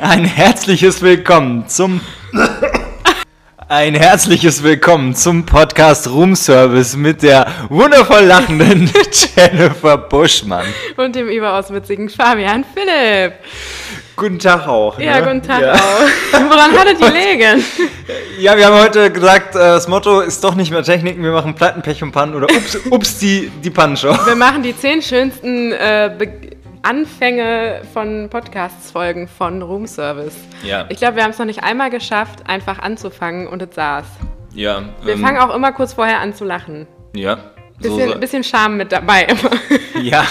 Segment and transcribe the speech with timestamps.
[0.00, 2.00] Ein herzliches Willkommen zum
[3.68, 8.90] ein herzliches Willkommen zum Podcast Room Service mit der wundervoll lachenden
[9.36, 10.66] Jennifer Buschmann.
[10.96, 13.34] Und dem überaus witzigen Fabian Philipp.
[14.16, 14.98] Guten Tag auch.
[14.98, 15.22] Ja, ne?
[15.26, 15.72] guten Tag Ja.
[15.74, 16.40] auch.
[16.50, 17.64] Woran hattet ihr legen?
[18.38, 21.54] Ja, wir haben heute gesagt, äh, das Motto ist doch nicht mehr Techniken, wir machen
[21.54, 24.14] Platten, Pech und Pannen oder ups, ups die, die Pannenshow.
[24.26, 26.28] Wir machen die zehn schönsten äh, Be
[26.82, 30.34] Anfänge von Podcasts-Folgen von Room Service.
[30.64, 30.86] Ja.
[30.88, 34.04] Ich glaube, wir haben es noch nicht einmal geschafft, einfach anzufangen und es saß.
[34.54, 36.86] Ja, Wir fangen auch immer kurz vorher an zu lachen.
[37.14, 37.38] Ja.
[37.80, 38.18] So, Bisschen, so.
[38.18, 39.50] bisschen Charme mit dabei immer.
[40.02, 40.24] Ja,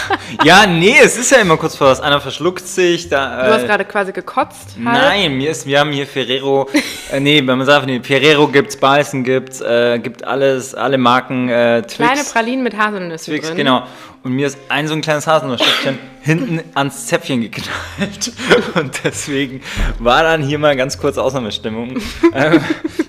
[0.43, 2.01] ja, nee, es ist ja immer kurz vor was.
[2.01, 3.45] Einer verschluckt sich, da.
[3.47, 4.75] Du hast äh, gerade quasi gekotzt.
[4.83, 5.01] Halt.
[5.01, 6.67] Nein, mir ist, wir haben hier Ferrero,
[7.09, 11.47] äh, nee, wenn man sagt, nee, Ferrero gibt's, Balsen gibt's, äh, gibt alles, alle Marken,
[11.47, 11.95] äh, Twix.
[11.95, 13.57] Kleine Pralinen mit Haselnüssen Twix, drin.
[13.57, 13.83] genau.
[14.23, 18.31] Und mir ist ein so ein kleines Haselnussstückchen hinten ans Zäpfchen geknallt.
[18.75, 19.61] Und deswegen
[19.97, 21.99] war dann hier mal ganz kurz Ausnahmestimmung.
[22.35, 22.63] ähm,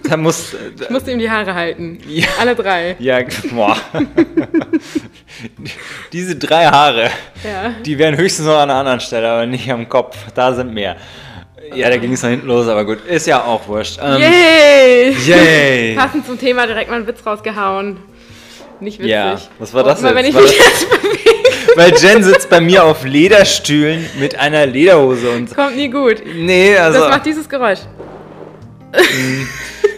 [0.09, 1.99] da muss, Ich musste ihm die Haare halten.
[2.09, 2.27] Ja.
[2.41, 2.97] Alle drei.
[2.99, 3.19] ja,
[3.51, 3.77] boah.
[6.13, 7.11] Diese drei Haare,
[7.45, 7.75] Ja.
[7.85, 10.17] die wären höchstens noch an einer anderen Stelle, aber nicht am Kopf.
[10.35, 10.97] Da sind mehr.
[11.75, 13.99] Ja, da ging es nach hinten los, aber gut, ist ja auch wurscht.
[14.03, 15.17] Ähm, Yay!
[15.27, 15.95] Yay!
[15.95, 17.97] Passend zum Thema direkt mal einen Witz rausgehauen.
[18.83, 19.13] Nicht witzig.
[19.13, 20.25] Ja, was war das Und immer, jetzt?
[20.25, 24.39] wenn ich War mich das- jetzt bewege, Weil Jen sitzt bei mir auf Lederstühlen mit
[24.39, 25.55] einer Lederhose und.
[25.55, 26.23] kommt nie gut.
[26.35, 27.79] Nee, also Das macht dieses Geräusch.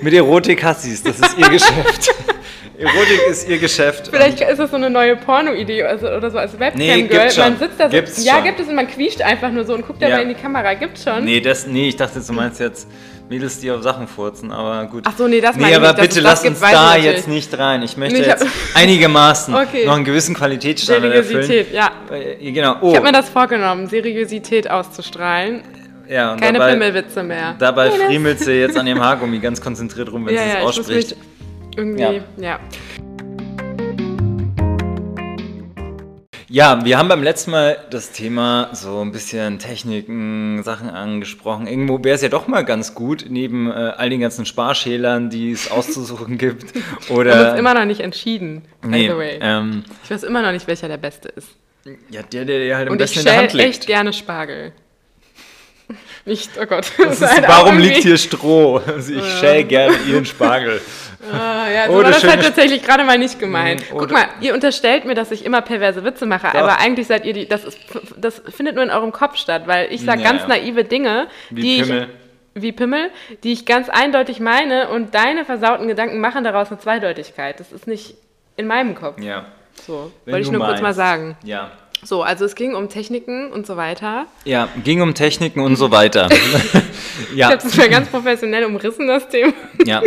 [0.03, 2.15] mit Erotik Hassis, das ist ihr Geschäft.
[2.79, 4.09] Erotik ist ihr Geschäft.
[4.13, 7.31] Vielleicht ist das so eine neue Porno-Idee also, oder so als Nee, Webcam-Girl.
[7.31, 7.45] schon.
[7.45, 7.91] man sitzt da so.
[7.93, 8.45] Gibt's ja, schon.
[8.45, 10.19] gibt es und man quietscht einfach nur so und guckt dabei Ja.
[10.19, 10.75] in die Kamera.
[10.75, 11.25] Gibt's schon.
[11.25, 12.89] Nee, das, nee, ich dachte, jetzt, du meinst jetzt
[13.29, 15.05] Mädels, die auf Sachen furzen, aber gut.
[15.07, 15.99] Ach so, nee, das meine Nee, ich aber nicht.
[15.99, 17.83] Dass bitte lass uns ich da jetzt nicht rein.
[17.83, 19.87] Ich möchte Nee, ich jetzt einigermaßen Okay.
[19.87, 21.43] noch einen gewissen Qualitätsstandard erfüllen.
[21.43, 21.91] Seriosität, ja.
[22.15, 22.77] Äh, Genau.
[22.83, 25.63] Oh, Ich habe mir das vorgenommen, Seriosität auszustrahlen.
[26.09, 27.55] ja, und Keine dabei, Pimmelwitze mehr.
[27.59, 30.53] Dabei Nee, friemelt sie jetzt an ihrem Haargummi ganz konzentriert rum, wenn Ja, sie es
[30.55, 31.17] ja, ich ausspricht.
[31.77, 32.13] irgendwie, Ja.
[32.37, 32.59] ja.
[36.55, 41.67] Ja, wir haben beim letzten Mal das Thema so ein bisschen Techniken, Sachen angesprochen.
[41.67, 45.51] Irgendwo wäre es ja doch mal ganz gut, neben äh, all den ganzen Sparschälern, die
[45.51, 46.73] es auszusuchen gibt.
[46.73, 47.59] Wir haben uns Oder.
[47.59, 49.39] immer noch nicht entschieden, by nee, the way.
[49.43, 51.49] ähm, Ich weiß immer noch nicht, welcher der beste ist.
[52.09, 53.69] ja, der, der dir halt am Und ich besten in der Hand liegt.
[53.71, 54.71] echt gerne Spargel.
[56.27, 56.87] Nicht, oh Gott.
[56.99, 58.81] Ist, warum liegt hier Stroh?
[58.87, 60.81] Also ich schäle gerne ihren Spargel.
[61.33, 63.81] Ah, ja, so Oder war das halt schöne- tatsächlich gerade mal nicht gemeint.
[63.81, 66.61] Mm, Guck oder- mal, ihr unterstellt mir, dass ich immer perverse Witze mache, Doch.
[66.61, 67.79] aber eigentlich seid ihr die, das, ist,
[68.19, 70.49] das findet nur in eurem Kopf statt, weil ich sage Ja, ganz ja.
[70.49, 72.09] naive Dinge, Wie die Pimmel.
[72.55, 73.11] ich, wie Pimmel,
[73.43, 77.59] die ich ganz eindeutig meine und deine versauten Gedanken machen daraus eine Zweideutigkeit.
[77.59, 78.17] Das ist nicht
[78.59, 79.19] in meinem Kopf.
[79.19, 79.47] Ja.
[79.87, 80.99] So, Wenn wollte ich nur kurz mal meinst.
[80.99, 81.39] sagen.
[81.43, 81.71] Ja.
[82.05, 84.27] So, also es ging um Techniken und so weiter.
[84.45, 86.29] Ja, ging um Techniken und so weiter.
[87.33, 87.51] Ich ja.
[87.51, 89.53] habe das mal ganz professionell umrissen, das Thema.
[89.87, 90.03] Ja,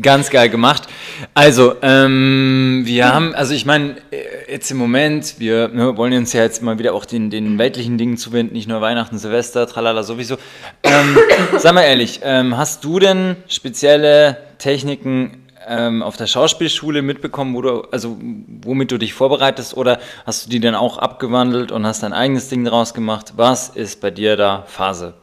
[0.00, 0.84] ganz geil gemacht.
[1.32, 6.32] Also, ähm, wir haben, also ich meine, äh, jetzt im Moment, wir ne, wollen uns
[6.32, 10.02] ja jetzt mal wieder auch den, den weltlichen Dingen zuwenden, nicht nur Weihnachten, Silvester, tralala,
[10.02, 10.36] sowieso.
[10.82, 11.16] Ähm,
[11.58, 17.62] sag mal ehrlich, ähm, hast du denn spezielle Techniken ähm, auf der Schauspielschule mitbekommen, wo
[17.62, 22.02] du, also womit du dich vorbereitest, oder hast du die dann auch abgewandelt und hast
[22.02, 23.34] dein eigenes Ding draus gemacht?
[23.36, 25.14] Was ist bei dir da Phase?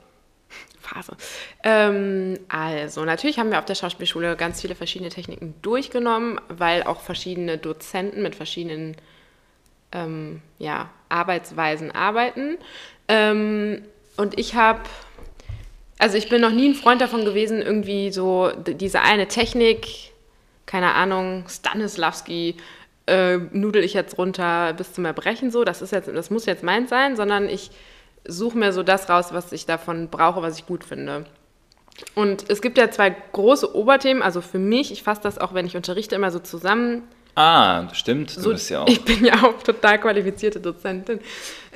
[0.82, 1.14] Phase.
[1.64, 7.02] Ähm, also, natürlich haben wir auf der Schauspielschule ganz viele verschiedene Techniken durchgenommen, weil auch
[7.02, 8.96] verschiedene Dozenten mit verschiedenen
[9.92, 12.58] ähm, ja, Arbeitsweisen arbeiten.
[13.08, 13.84] Ähm,
[14.18, 14.82] und ich habe,
[15.98, 20.11] also ich bin noch nie ein Freund davon gewesen, irgendwie so diese eine Technik,
[20.72, 22.56] keine Ahnung, Stanislavski,
[23.06, 26.64] äh, nudel ich jetzt runter bis zum Erbrechen so, das ist jetzt, das muss jetzt
[26.64, 27.72] meins sein, sondern ich
[28.26, 31.26] suche mir so das raus, was ich davon brauche, was ich gut finde.
[32.16, 35.66] Und es gibt ja zwei große Oberthemen, also für mich, ich fasse das auch, wenn
[35.66, 37.04] ich unterrichte, immer so zusammen.
[37.36, 38.88] Ah, stimmt, du So, bist ja auch.
[38.88, 41.20] Ich bin ja auch total qualifizierte Dozentin.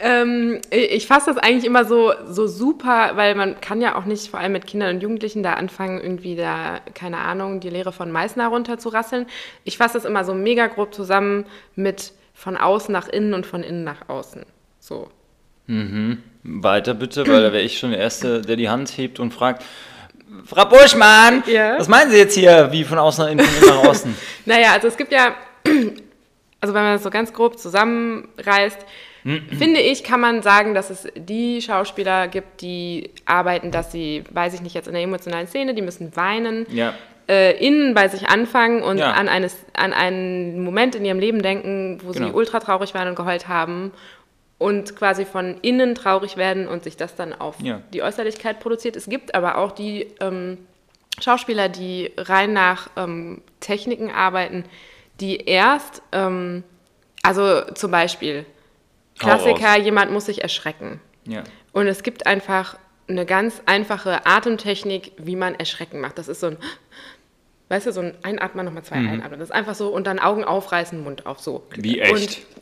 [0.01, 4.03] Ähm, ich ich fasse das eigentlich immer so, so super, weil man kann ja auch
[4.06, 7.94] nicht, vor allem mit Kindern und Jugendlichen, da anfangen, irgendwie da, keine Ahnung, die Lehre
[7.94, 9.27] von Meißner runterzurasseln.
[9.63, 11.45] Ich fasse das immer so mega grob zusammen
[11.75, 14.44] mit von außen nach innen und von innen nach außen.
[14.81, 15.09] So.
[16.44, 19.63] Weiter bitte, weil da wäre ich schon der Erste, der die Hand hebt und fragt,
[20.45, 21.80] Frau Buschmann, Ja?
[21.80, 24.15] was meinen Sie jetzt hier, wie von außen nach innen, von innen nach außen?
[24.45, 25.33] Naja, also es gibt ja,
[26.62, 28.85] also wenn man das so ganz grob zusammenreißt,
[29.57, 34.53] finde ich, kann man sagen, dass es die Schauspieler gibt, die arbeiten, dass sie, weiß
[34.53, 36.94] ich nicht, jetzt in der emotionalen Szene, die müssen weinen, Ja,
[37.27, 39.13] äh, innen bei sich anfangen und Ja.
[39.13, 42.35] an, eines, an einen Moment in ihrem Leben denken, wo sie Genau.
[42.35, 43.91] ultra traurig waren und geheult haben
[44.59, 47.81] und quasi von innen traurig werden und sich das dann auf Ja.
[47.94, 48.95] die Äußerlichkeit produziert.
[48.95, 50.59] Es gibt aber auch die ähm,
[51.19, 54.63] Schauspieler, die rein nach ähm, Techniken arbeiten,
[55.19, 56.63] die erst, ähm,
[57.23, 58.45] also zum Beispiel.
[59.17, 61.00] Klassiker, jemand muss sich erschrecken.
[61.25, 61.44] Ja.
[61.71, 62.77] Und es gibt einfach
[63.07, 66.17] eine ganz einfache Atemtechnik, wie man Erschrecken macht.
[66.17, 66.57] Das ist so ein,
[67.69, 69.39] weißt du, so ein Einatmen, nochmal zwei Einatmen.
[69.39, 71.63] Das ist einfach so und dann Augen aufreißen, Mund auf, so.
[71.75, 72.13] Wie echt.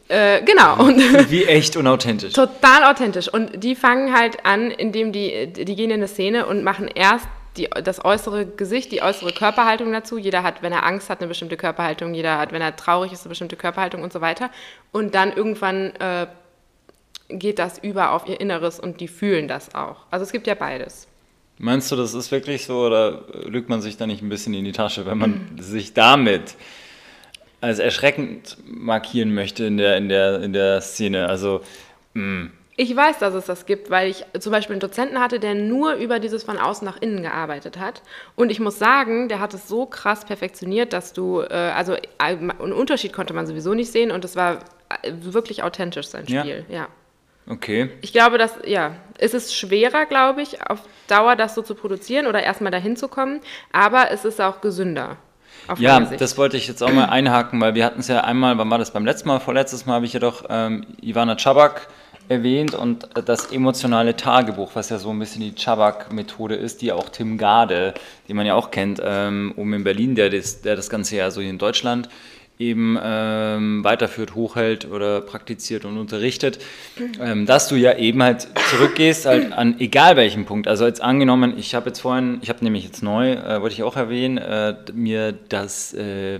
[0.09, 0.83] Und, äh, genau.
[0.83, 0.99] Und
[1.31, 2.33] Wie echt und authentisch.
[2.33, 3.27] total authentisch.
[3.27, 7.27] Und die fangen halt an, indem die, die gehen in eine Szene und machen erst
[7.57, 10.17] die, das äußere Gesicht, die äußere Körperhaltung dazu.
[10.17, 12.13] Jeder hat, wenn er Angst hat, eine bestimmte Körperhaltung.
[12.13, 14.49] Jeder hat, wenn er traurig ist, eine bestimmte Körperhaltung und so weiter.
[14.91, 16.27] Und dann irgendwann äh,
[17.29, 20.05] geht das über auf ihr Inneres und die fühlen das auch.
[20.11, 21.07] Also es gibt ja beides.
[21.59, 24.65] Meinst du, das ist wirklich so oder lügt man sich da nicht ein bisschen in
[24.65, 26.55] die Tasche, wenn man sich damit
[27.61, 31.29] als erschreckend markieren möchte in der, in der, in der Szene?
[31.29, 31.61] Also,
[32.75, 35.93] Ich weiß, dass es das gibt, weil ich zum Beispiel einen Dozenten hatte, der nur
[35.93, 38.01] über dieses von außen nach innen gearbeitet hat.
[38.35, 41.99] Und ich muss sagen, der hat es so krass perfektioniert, dass du, äh, also äh,
[42.17, 44.59] einen Unterschied konnte man sowieso nicht sehen und es war
[45.03, 46.41] äh, wirklich authentisch sein Ja.
[46.41, 46.65] Spiel.
[46.67, 46.87] Ja.
[47.47, 47.91] okay.
[48.01, 52.25] Ich glaube, dass, ja, es ist schwerer, glaube ich, auf Dauer das so zu produzieren
[52.25, 53.41] oder erstmal dahin zu kommen,
[53.71, 55.17] aber es ist auch gesünder.
[55.77, 58.69] Ja, das wollte ich jetzt auch mal einhaken, weil wir hatten es ja einmal, wann
[58.69, 59.39] war das beim letzten Mal?
[59.39, 61.87] Vorletztes Mal habe ich ja doch ähm, Ivana Czabak
[62.29, 67.09] erwähnt und das emotionale Tagebuch, was ja so ein bisschen die Czabak-Methode ist, die auch
[67.09, 67.93] Tim Gade,
[68.27, 71.41] den man ja auch kennt, ähm, in Berlin, der das, der das Ganze ja so
[71.41, 72.09] hier in Deutschland
[72.59, 76.59] eben ähm, weiterführt, hochhält oder praktiziert und unterrichtet,
[77.19, 80.67] ähm, dass du ja eben halt zurückgehst halt an egal welchem Punkt.
[80.67, 83.83] Also jetzt angenommen, ich habe jetzt vorhin, ich habe nämlich jetzt neu, äh, wollte ich
[83.83, 86.39] auch erwähnen, äh, mir das äh,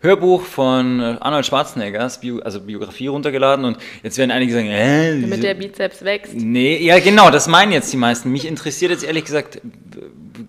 [0.00, 5.20] Hörbuch von äh, Arnold Schwarzeneggers, Bio, also Biografie runtergeladen und jetzt werden einige sagen, äh,
[5.20, 6.34] Damit der Bizeps wächst.
[6.34, 8.32] Nee, ja genau, das meinen jetzt die meisten.
[8.32, 9.60] Mich interessiert jetzt ehrlich gesagt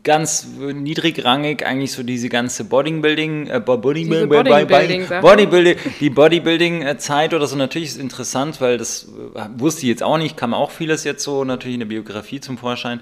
[0.03, 5.05] ganz niedrigrangig eigentlich so diese ganze Bodybuilding, äh, Bo- Bodybuilding, Bodybuilding.
[5.21, 7.55] Bodybuilding, die Bodybuilding-Zeit oder so.
[7.55, 11.03] Natürlich ist es interessant, weil das äh, wusste ich jetzt auch nicht, kam auch vieles
[11.03, 12.99] jetzt so natürlich in der Biografie zum Vorschein,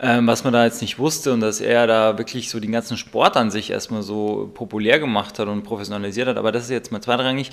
[0.00, 2.96] ähm, was man da jetzt nicht wusste und dass er da wirklich so den ganzen
[2.96, 6.36] Sport an sich erstmal so populär gemacht hat und professionalisiert hat.
[6.36, 7.50] Aber das ist jetzt mal zweitrangig.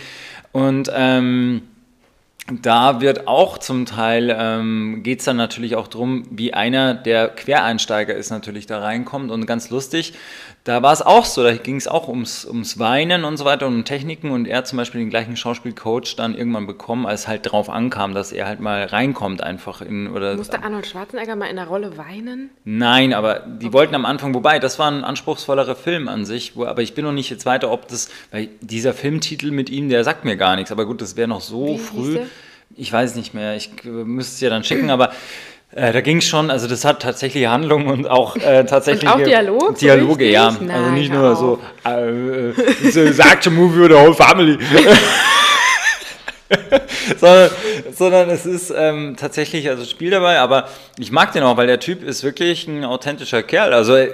[0.52, 1.62] Und ähm,
[2.52, 7.30] da wird auch zum Teil, ähm, geht es dann natürlich auch darum, wie einer, der
[7.30, 10.14] Quereinsteiger ist, natürlich da reinkommt und ganz lustig.
[10.66, 13.66] Da war es auch so, da ging es auch ums, ums Weinen und so weiter
[13.66, 17.28] und um Techniken und er hat zum Beispiel den gleichen Schauspielcoach dann irgendwann bekommen, als
[17.28, 21.48] halt drauf ankam, dass er halt mal reinkommt einfach in oder Musste Arnold Schwarzenegger mal
[21.48, 22.50] in der Rolle weinen?
[22.66, 26.66] Nein, aber die wollten am Anfang, wobei, das war ein anspruchsvollerer Film an sich, wo,
[26.66, 30.04] aber ich bin noch nicht jetzt weiter, ob das, weil dieser Filmtitel mit ihm, der
[30.04, 32.20] sagt mir gar nichts, aber gut, das wäre noch so Wie früh.
[32.76, 35.12] Ich weiß nicht mehr, ich äh, müsste es ja dann schicken, aber
[35.80, 39.10] äh, da ging es schon, also das hat tatsächliche Handlung und auch äh, tatsächlich.
[39.14, 40.34] Und auch Dialog, so Dialoge, richtig?
[40.34, 40.48] ja.
[40.48, 44.14] also Nein, nicht hör nur so, äh, äh, so sagt a movie with the whole
[44.14, 44.58] family.
[47.18, 47.52] sondern,
[47.94, 50.68] sondern es ist ähm, tatsächlich also Spiel dabei, aber
[50.98, 53.74] ich mag den auch, weil der Typ ist wirklich ein authentischer Kerl.
[53.74, 54.12] Also äh,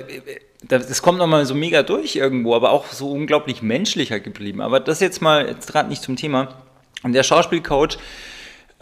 [0.68, 4.62] das das kommt nochmal so mega durch irgendwo, aber auch so unglaublich menschlicher geblieben.
[4.62, 6.50] Aber das jetzt mal jetzt gerade nicht zum Thema.
[7.04, 7.98] Und der Schauspielcoach,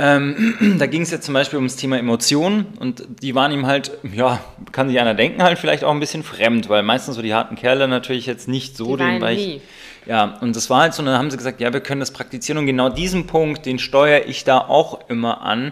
[0.04, 3.92] ähm, da ging es jetzt zum Beispiel ums Thema Emotionen und die waren ihm halt,
[4.14, 7.34] ja, kann sich einer denken, halt vielleicht auch ein bisschen fremd, weil meistens so die
[7.34, 9.62] harten Kerle natürlich jetzt nicht so Die den Weich.
[10.06, 12.12] Ja, und das war halt so, und dann haben sie gesagt, ja, wir können das
[12.12, 15.72] praktizieren und genau diesen Punkt, den steuere ich da auch immer an,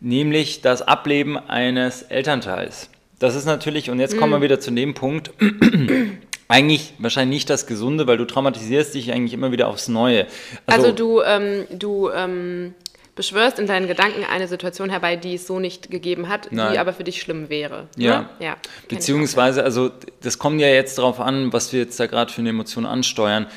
[0.00, 2.90] nämlich das Ableben eines Elternteils.
[3.20, 5.30] Das ist natürlich, und jetzt kommen wir wieder zu dem Punkt,
[6.48, 10.26] eigentlich wahrscheinlich nicht das Gesunde, weil du traumatisierst dich eigentlich immer wieder aufs Neue.
[10.66, 12.74] Also, du, ähm, du ähm,
[13.18, 16.72] beschwörst in deinen Gedanken eine Situation herbei, die es so nicht gegeben hat, Nein.
[16.72, 17.88] die aber für dich schlimm wäre.
[17.96, 18.30] Ja.
[18.38, 18.56] Ja
[18.88, 19.90] Beziehungsweise, also
[20.22, 23.48] das kommt ja jetzt darauf an, was wir jetzt da gerade für eine Emotion ansteuern.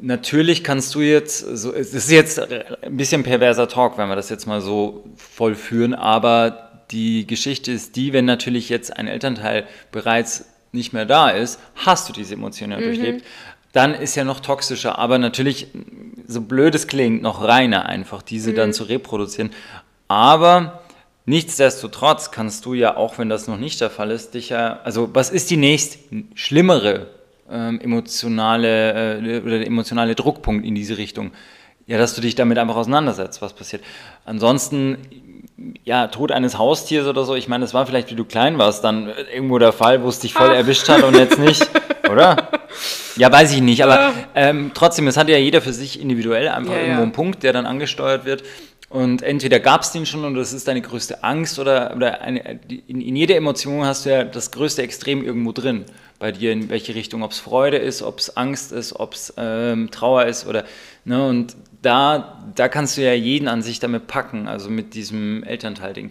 [0.00, 4.30] Natürlich kannst du jetzt, so, es ist jetzt ein bisschen perverser Talk, wenn wir das
[4.30, 10.44] jetzt mal so vollführen, aber die Geschichte ist die, wenn natürlich jetzt ein Elternteil bereits
[10.70, 13.24] nicht mehr da ist, hast du diese Emotion ja durchlebt,
[13.72, 15.68] dann ist ja noch toxischer, aber natürlich,
[16.26, 19.50] so blöd es klingt, noch reiner einfach, diese dann zu reproduzieren.
[20.08, 20.82] Aber
[21.24, 25.10] nichtsdestotrotz kannst du ja, auch wenn das noch nicht der Fall ist, dich ja, also
[25.14, 25.98] was ist die nächst
[26.34, 27.08] schlimmere
[27.50, 31.32] ähm, emotionale äh, oder der emotionale Druckpunkt in diese Richtung?
[31.86, 33.82] Ja, dass du dich damit einfach auseinandersetzt, was passiert.
[34.24, 34.98] Ansonsten,
[35.84, 38.84] ja, Tod eines Haustiers oder so, ich meine, das war vielleicht, wie du klein warst,
[38.84, 40.56] dann irgendwo der Fall, wo es dich voll Ach.
[40.56, 41.68] erwischt hat und jetzt nicht,
[42.12, 42.48] oder?
[43.16, 46.72] Ja, weiß ich nicht, aber ähm, trotzdem, es hat ja jeder für sich individuell einfach
[46.72, 47.02] Ja, irgendwo ja.
[47.02, 48.42] einen Punkt, der dann angesteuert wird.
[48.92, 52.60] Und entweder gab es den schon und das ist deine größte Angst oder, oder eine,
[52.86, 55.86] in, in, jeder Emotion hast du ja das größte Extrem irgendwo drin
[56.18, 59.32] bei dir, in welche Richtung, ob es Freude ist, ob es Angst ist, ob es
[59.38, 60.64] ähm, Trauer ist oder,
[61.06, 65.42] ne, und da, da kannst du ja jeden an sich damit packen, also mit diesem
[65.42, 66.10] Elternteil-Ding.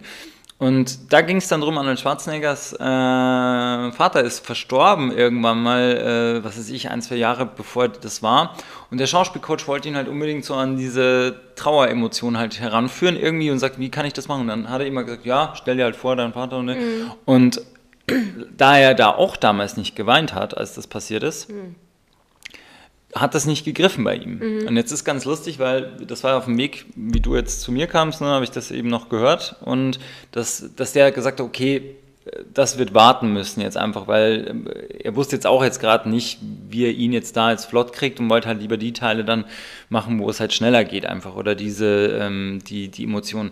[0.62, 5.80] Und da ging es dann drum, Arnold Schwarzeneggers äh, Vater ist verstorben irgendwann mal,
[6.38, 8.54] äh, was weiß ich, ein, zwei Jahre bevor das war.
[8.88, 13.58] Und der Schauspielcoach wollte ihn halt unbedingt so an diese Traueremotion halt heranführen irgendwie und
[13.58, 14.42] sagt, wie kann ich das machen?
[14.42, 16.62] Und dann hat er immer gesagt, ja, stell dir halt vor, dein Vater.
[16.62, 16.76] Ne?
[16.76, 17.10] Mhm.
[17.24, 17.60] Und
[18.56, 21.74] da er da auch damals nicht geweint hat, als das passiert ist, mhm
[23.14, 24.38] hat das nicht gegriffen bei ihm.
[24.38, 24.68] Mhm.
[24.68, 27.70] Und jetzt ist ganz lustig, weil das war auf dem Weg, wie du jetzt zu
[27.72, 29.56] mir kamst, ne, habe ich das eben noch gehört.
[29.60, 29.98] Und
[30.30, 31.96] dass, dass der gesagt hat, okay,
[32.54, 36.38] das wird warten müssen jetzt einfach, weil äh, er wusste jetzt auch jetzt gerade nicht,
[36.68, 39.44] wie er ihn jetzt da als flott kriegt und wollte halt lieber die Teile dann
[39.88, 43.50] machen, wo es halt schneller geht einfach oder diese, ähm, die, die Emotionen.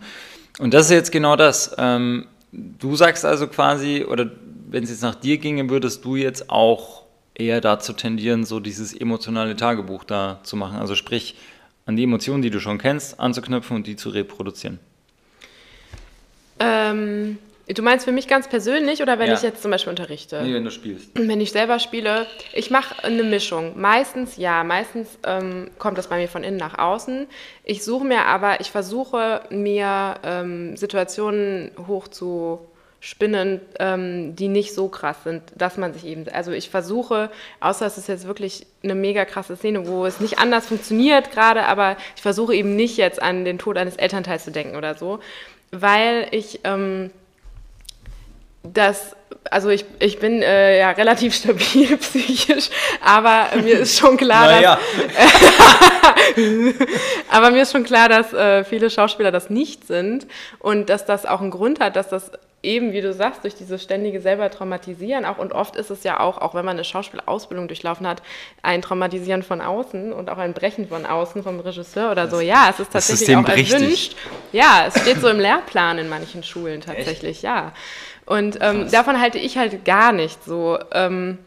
[0.59, 1.75] Und das ist jetzt genau das.
[1.79, 4.31] Ähm, du sagst also quasi, oder
[4.71, 7.00] wenn es jetzt nach dir ginge, würdest du jetzt auch
[7.41, 10.79] eher dazu tendieren, so dieses emotionale Tagebuch da zu machen.
[10.79, 11.37] Also sprich,
[11.87, 14.79] an die Emotionen, die du schon kennst, anzuknüpfen und die zu reproduzieren.
[16.61, 19.35] Ähm, du meinst für mich ganz persönlich oder wenn ja.
[19.35, 20.43] ich jetzt zum Beispiel unterrichte?
[20.43, 21.11] Nee, wenn du spielst.
[21.15, 23.81] Wenn ich selber spiele, ich mache eine Mischung.
[23.81, 27.27] Meistens ja, meistens ähm, kommt das bei mir von innen nach außen.
[27.65, 32.61] Ich suche mir aber, ich versuche mir ähm, Situationen hoch zu
[33.02, 37.30] Spinnen, ähm, die nicht so krass sind, dass man sich eben, also ich versuche,
[37.61, 41.64] außer es ist jetzt wirklich eine mega krasse Szene, wo es nicht anders funktioniert gerade,
[41.64, 45.19] aber ich versuche eben nicht jetzt an den Tod eines Elternteils zu denken oder so,
[45.71, 47.11] weil ich ähm,
[48.62, 49.16] das,
[49.50, 52.69] also ich, ich bin äh, ja relativ stabil psychisch,
[53.02, 54.78] aber mir ist schon klar, naja.
[55.16, 56.45] dass,
[57.30, 60.26] aber mir ist schon klar, dass äh, viele Schauspieler das nicht sind
[60.59, 62.30] und dass das auch einen Grund hat, dass das
[62.62, 66.21] eben, wie du sagst, durch dieses ständige selber traumatisieren auch und oft ist es ja
[66.21, 68.23] auch, auch wenn man eine Schauspielausbildung durchlaufen hat,
[68.62, 72.40] ein Traumatisieren von außen und auch ein Brechen von außen vom Regisseur oder so.
[72.40, 74.17] Ja, es ist tatsächlich auch erwünscht.
[74.52, 77.43] Ja, es steht so im Lehrplan in manchen Schulen tatsächlich, Echt?
[77.43, 77.73] ja.
[78.26, 80.79] Und ähm, davon halte ich halt gar nicht so.
[80.93, 81.38] Ähm,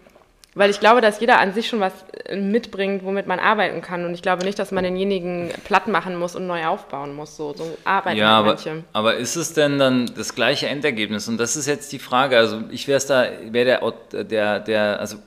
[0.55, 1.93] weil ich glaube, dass jeder an sich schon was
[2.25, 4.05] äh, mitbringt, womit man arbeiten kann.
[4.05, 7.35] Und ich glaube nicht, dass man denjenigen platt machen muss und neu aufbauen muss.
[7.35, 8.83] So, so arbeiten ja, aber, manche.
[8.93, 11.27] aber ist es denn dann das gleiche Endergebnis?
[11.27, 12.37] Und das ist jetzt die Frage.
[12.37, 15.17] Also ich wäre es da, wäre der, der, der, also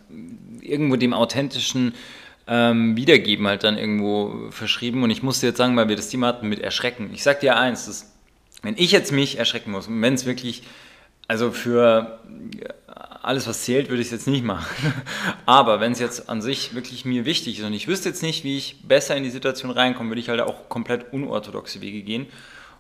[0.61, 1.95] irgendwo dem authentischen
[2.47, 5.03] ähm, Wiedergeben halt dann irgendwo verschrieben.
[5.03, 7.11] Und ich musste jetzt sagen, weil wir das Thema hatten mit Erschrecken.
[7.13, 8.13] Ich sag dir eins, dass,
[8.63, 10.63] wenn ich jetzt mich erschrecken muss, wenn es wirklich,
[11.27, 12.21] also für
[13.27, 14.67] alles, was zählt, würde ich es jetzt nicht machen.
[15.47, 18.45] Aber wenn es jetzt an sich wirklich mir wichtig ist und ich wüsste jetzt nicht,
[18.45, 22.27] wie ich besser in die Situation reinkomme, würde ich halt auch komplett unorthodoxe Wege gehen.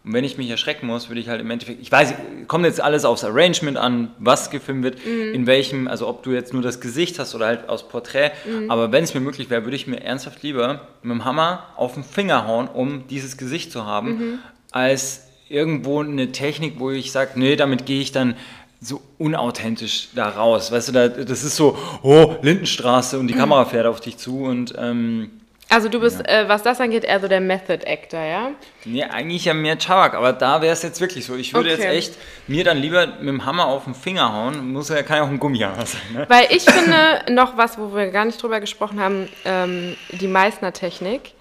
[0.04, 2.14] Und wenn ich mich erschrecken muss, würde ich halt im Endeffekt, ich weiß,
[2.46, 5.34] kommt jetzt alles aufs Arrangement an, was gefilmt wird, mhm.
[5.34, 8.30] in welchem, also ob du jetzt nur das Gesicht hast oder halt aus Porträt.
[8.48, 8.70] Mhm.
[8.70, 11.94] Aber wenn es mir möglich wäre, würde ich mir ernsthaft lieber mit dem Hammer auf
[11.94, 14.38] den Finger hauen, um dieses Gesicht zu haben, mhm.
[14.70, 18.36] als irgendwo eine Technik, wo ich sage, nee, damit gehe ich dann
[18.80, 20.70] so unauthentisch da raus.
[20.70, 24.44] Weißt du, da, das ist so, oh, Lindenstraße und die Kamera fährt auf dich zu
[24.44, 24.74] und.
[24.78, 25.30] Ähm,
[25.68, 26.42] also du bist, ja.
[26.42, 28.50] äh, was das angeht, eher so der Method Actor, ja?
[28.84, 31.34] Nee, eigentlich ja mehr Chabak, aber da wäre es jetzt wirklich so.
[31.34, 31.82] Ich würde okay.
[31.82, 34.72] jetzt echt mir dann lieber mit dem Hammer auf den Finger hauen.
[34.72, 36.00] Muss ja, ja auch ein Gummihammer sein.
[36.12, 36.26] Ne?
[36.28, 41.32] Weil ich finde noch was, wo wir gar nicht drüber gesprochen haben, ähm, die Meißner-Technik.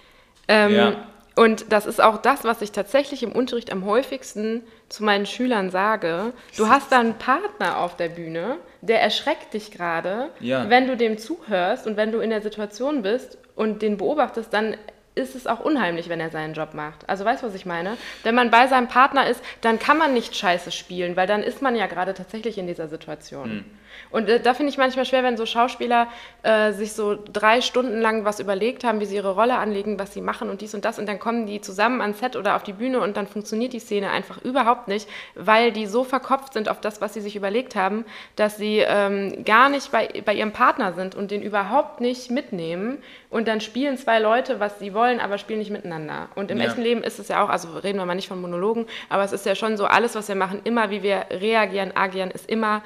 [0.47, 0.93] Ähm, ja.
[1.35, 5.69] Und das ist auch das, was ich tatsächlich im Unterricht am häufigsten zu meinen Schülern
[5.69, 6.31] sage.
[6.55, 10.29] Du hast da einen Partner auf der Bühne, der erschreckt dich gerade.
[10.39, 10.69] Ja.
[10.69, 14.77] Wenn du dem zuhörst und wenn du in der Situation bist und den beobachtest, dann
[15.15, 17.07] ist es auch unheimlich, wenn er seinen Job macht.
[17.09, 17.97] Also weißt du, was ich meine?
[18.23, 21.61] Wenn man bei seinem Partner ist, dann kann man nicht scheiße spielen, weil dann ist
[21.61, 23.55] man ja gerade tatsächlich in dieser Situation.
[23.55, 23.65] Mhm.
[24.09, 26.07] Und äh, da finde ich manchmal schwer, wenn so Schauspieler
[26.43, 30.13] äh, sich so drei Stunden lang was überlegt haben, wie sie ihre Rolle anlegen, was
[30.13, 32.63] sie machen und dies und das und dann kommen die zusammen ans Set oder auf
[32.63, 36.69] die Bühne und dann funktioniert die Szene einfach überhaupt nicht, weil die so verkopft sind
[36.69, 40.51] auf das, was sie sich überlegt haben, dass sie ähm, gar nicht bei, bei ihrem
[40.51, 45.19] Partner sind und den überhaupt nicht mitnehmen und dann spielen zwei Leute, was sie wollen,
[45.19, 46.29] aber spielen nicht miteinander.
[46.35, 46.65] Und im ja.
[46.65, 49.31] echten Leben ist es ja auch, also reden wir mal nicht von Monologen, aber es
[49.31, 52.81] ist ja schon so, alles, was wir machen, immer wie wir reagieren, agieren, ist immer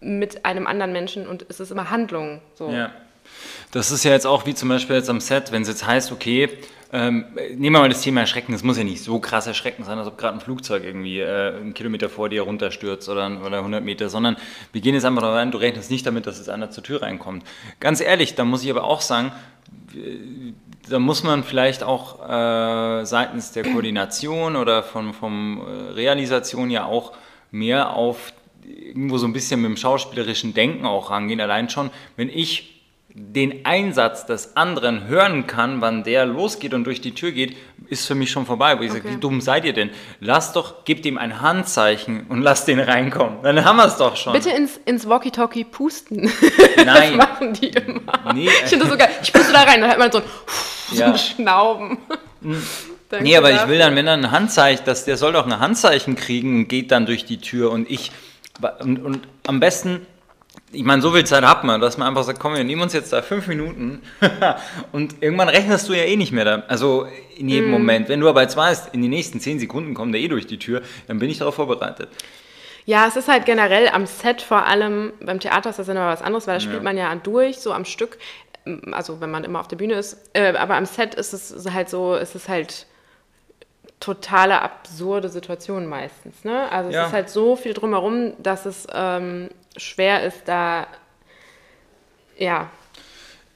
[0.00, 2.40] mit einem anderen Menschen und es ist immer Handlung.
[2.54, 2.70] So.
[2.70, 2.90] Ja.
[3.72, 6.12] Das ist ja jetzt auch wie zum Beispiel jetzt am Set, wenn es jetzt heißt,
[6.12, 6.48] okay,
[6.92, 9.98] ähm, nehmen wir mal das Thema Erschrecken, das muss ja nicht so krass erschreckend sein,
[9.98, 13.82] als ob gerade ein Flugzeug irgendwie äh, einen Kilometer vor dir runterstürzt oder, oder 100
[13.82, 14.36] Meter, sondern
[14.72, 17.44] wir gehen jetzt einfach rein, du rechnest nicht damit, dass jetzt einer zur Tür reinkommt.
[17.80, 19.32] Ganz ehrlich, da muss ich aber auch sagen,
[20.88, 26.84] da muss man vielleicht auch äh, seitens der Koordination oder von vom äh, Realisation ja
[26.84, 27.12] auch
[27.50, 28.32] mehr auf
[28.66, 31.40] irgendwo so ein bisschen mit dem schauspielerischen Denken auch rangehen.
[31.40, 32.76] Allein schon, wenn ich
[33.18, 37.56] den Einsatz des anderen hören kann, wann der losgeht und durch die Tür geht,
[37.88, 38.78] ist für mich schon vorbei.
[38.78, 39.00] Wo ich okay.
[39.00, 39.90] sage, wie dumm seid ihr denn?
[40.20, 43.38] Lass doch, gebt ihm ein Handzeichen und lasst den reinkommen.
[43.42, 44.34] Dann haben wir es doch schon.
[44.34, 46.30] Bitte ins, ins Walkie-Talkie pusten.
[46.76, 47.16] Nein.
[47.16, 48.34] das machen die immer.
[48.34, 48.48] Nee.
[48.48, 49.10] Ich finde das so geil.
[49.22, 50.24] Ich puste da rein, dann hat man so ein,
[50.90, 51.06] so ja.
[51.06, 51.98] ein Schnauben.
[53.08, 53.64] Danke nee, aber dafür.
[53.64, 56.68] ich will dann, wenn er ein Handzeichen, dass der soll doch ein Handzeichen kriegen und
[56.68, 58.10] geht dann durch die Tür und ich
[58.80, 60.06] und, und am besten
[60.72, 62.92] ich meine, so viel Zeit hat man, dass man einfach sagt, komm, wir nehmen uns
[62.92, 64.02] jetzt da fünf Minuten
[64.92, 66.62] und irgendwann rechnest du ja eh nicht mehr da.
[66.68, 67.72] Also in jedem mm.
[67.72, 68.08] Moment.
[68.08, 70.58] Wenn du aber jetzt weißt, in den nächsten zehn Sekunden kommt der eh durch die
[70.58, 72.08] Tür, dann bin ich darauf vorbereitet.
[72.84, 76.22] Ja, es ist halt generell am Set vor allem, beim Theater ist das immer was
[76.22, 76.82] anderes, weil da spielt ja.
[76.82, 78.18] man ja durch, so am Stück,
[78.92, 80.30] also wenn man immer auf der Bühne ist.
[80.34, 82.86] Äh, aber am Set ist es halt so, ist es halt
[84.00, 86.44] totale absurde Situation meistens.
[86.44, 86.70] Ne?
[86.70, 87.02] Also ja.
[87.02, 90.86] es ist halt so viel drumherum, dass es ähm, schwer ist, da
[92.38, 92.68] ja.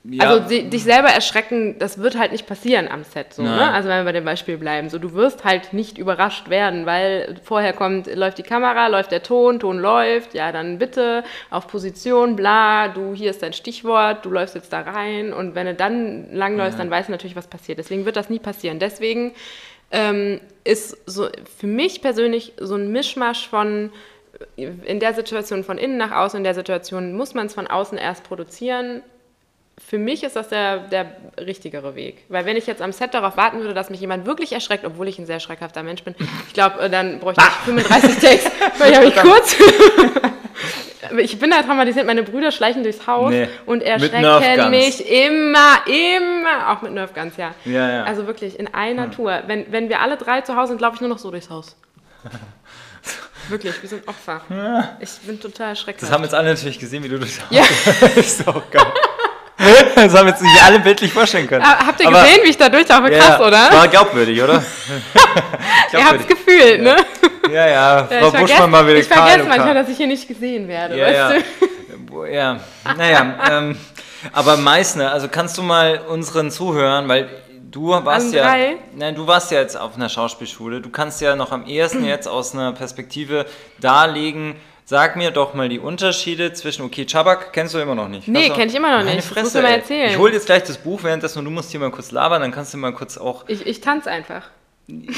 [0.05, 0.25] ja.
[0.27, 3.43] Also die, dich selber erschrecken, das wird halt nicht passieren am Set so.
[3.43, 3.71] Ne?
[3.71, 7.39] Also wenn wir bei dem Beispiel bleiben, so du wirst halt nicht überrascht werden, weil
[7.45, 12.35] vorher kommt, läuft die Kamera, läuft der Ton, Ton läuft, ja dann bitte auf Position,
[12.35, 16.33] bla, du hier ist dein Stichwort, du läufst jetzt da rein und wenn du dann
[16.33, 16.85] langläufst, ja.
[16.85, 17.79] dann weißt du natürlich, was passiert.
[17.79, 18.79] Deswegen wird das nie passieren.
[18.79, 19.35] Deswegen
[19.91, 21.29] ähm, ist so
[21.59, 23.91] für mich persönlich so ein Mischmasch von
[24.57, 27.99] in der Situation von innen nach außen, in der Situation muss man es von außen
[27.99, 29.03] erst produzieren.
[29.79, 32.25] Für mich ist das der, der richtigere Weg.
[32.29, 35.09] Weil wenn ich jetzt am Set darauf warten würde, dass mich jemand wirklich erschreckt, obwohl
[35.09, 36.15] ich ein sehr schreckhafter Mensch bin,
[36.47, 39.57] ich glaube, äh, dann bräuchte ich 35 Takes, weil ich habe mich kurz...
[41.19, 46.71] ich bin da traumatisiert, meine Brüder schleichen durchs Haus nee, und erschrecken mich immer, immer,
[46.71, 47.55] auch mit Nerfguns, ja.
[47.65, 48.05] ja, ja.
[48.05, 49.11] Also wirklich in einer ja.
[49.11, 49.43] Tour.
[49.47, 51.77] Wenn, wenn wir alle drei zu Hause sind, laufe ich nur noch so durchs Haus.
[53.49, 54.43] Wirklich, wir sind Opfer.
[54.49, 54.97] Ja.
[55.01, 56.03] Ich bin total schrecklich.
[56.03, 57.65] Das haben jetzt alle natürlich gesehen, wie du durchs Haus ja.
[58.01, 58.93] das ist auch geil.
[59.95, 61.65] Das haben jetzt nicht alle bildlich vorstellen können.
[61.65, 63.11] Aber habt ihr Aber, gesehen, wie ich da durchlaufe?
[63.11, 63.73] Krass, ja, oder?
[63.73, 64.63] War glaubwürdig, oder?
[65.13, 65.93] glaubwürdig.
[65.93, 66.97] Ihr habt es gefühlt, ne?
[67.53, 70.99] Ja, ja, Frau Buschmann mal wieder Ich vergesse manchmal, dass ich hier nicht gesehen werde,
[70.99, 71.45] ja, weißt
[72.11, 72.25] du?
[72.25, 72.61] Ja,
[72.97, 73.77] naja, ähm,
[74.33, 77.29] aber Meißner, also kannst du mal unseren Zuhörern, weil
[77.71, 78.55] du warst ja,
[78.95, 82.29] nein, du warst ja jetzt auf einer Schauspielschule, du kannst ja noch am ehesten jetzt
[82.29, 83.47] aus einer Perspektive
[83.81, 84.57] darlegen,
[84.91, 88.27] Sag mir doch mal die Unterschiede zwischen, okay, Chabak kennst du immer noch nicht.
[88.27, 89.25] Nee, kenn ich immer noch nicht.
[89.25, 90.11] Fresse, das musst du mal erzählen.
[90.11, 92.75] Ich hole jetzt gleich das Buch währenddessen du musst hier mal kurz labern, dann kannst
[92.75, 93.45] du mal kurz auch...
[93.47, 94.51] Ich, ich tanze einfach.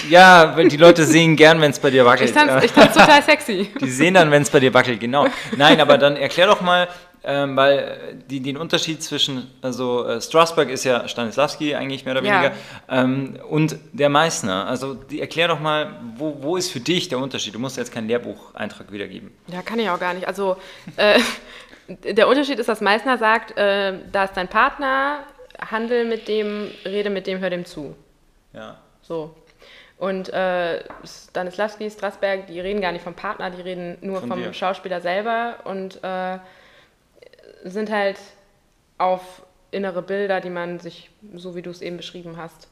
[0.09, 2.31] Ja, die Leute sehen gern, wenn es bei dir wackelt.
[2.31, 3.71] Ich tanze tanz total sexy.
[3.81, 5.27] Die sehen dann, wenn es bei dir wackelt, genau.
[5.57, 6.89] Nein, aber dann erklär doch mal,
[7.25, 12.15] ähm, weil äh, die, den Unterschied zwischen, also äh, Strasberg ist ja Stanislavski eigentlich mehr
[12.15, 12.53] oder weniger, ja.
[12.89, 14.67] ähm, und der Meißner.
[14.67, 17.55] Also die, erklär doch mal, wo, wo ist für dich der Unterschied?
[17.55, 19.31] Du musst jetzt keinen Lehrbucheintrag wiedergeben.
[19.47, 20.27] Ja, kann ich auch gar nicht.
[20.27, 20.57] Also
[20.97, 21.21] äh,
[21.89, 25.21] der Unterschied ist, dass Meißner sagt, äh, da ist dein Partner,
[25.71, 27.95] handel mit dem, rede mit dem, hör dem zu.
[28.53, 28.77] Ja.
[29.03, 29.35] So.
[30.03, 34.43] Und äh, Stanislavski, Strasberg, die reden gar nicht vom Partner, die reden nur Von vom
[34.43, 34.53] dir.
[34.53, 36.41] Schauspieler selber und äh,
[37.63, 38.19] sind halt
[38.99, 42.67] auf innere Bilder, die man sich, so wie du es eben beschrieben hast,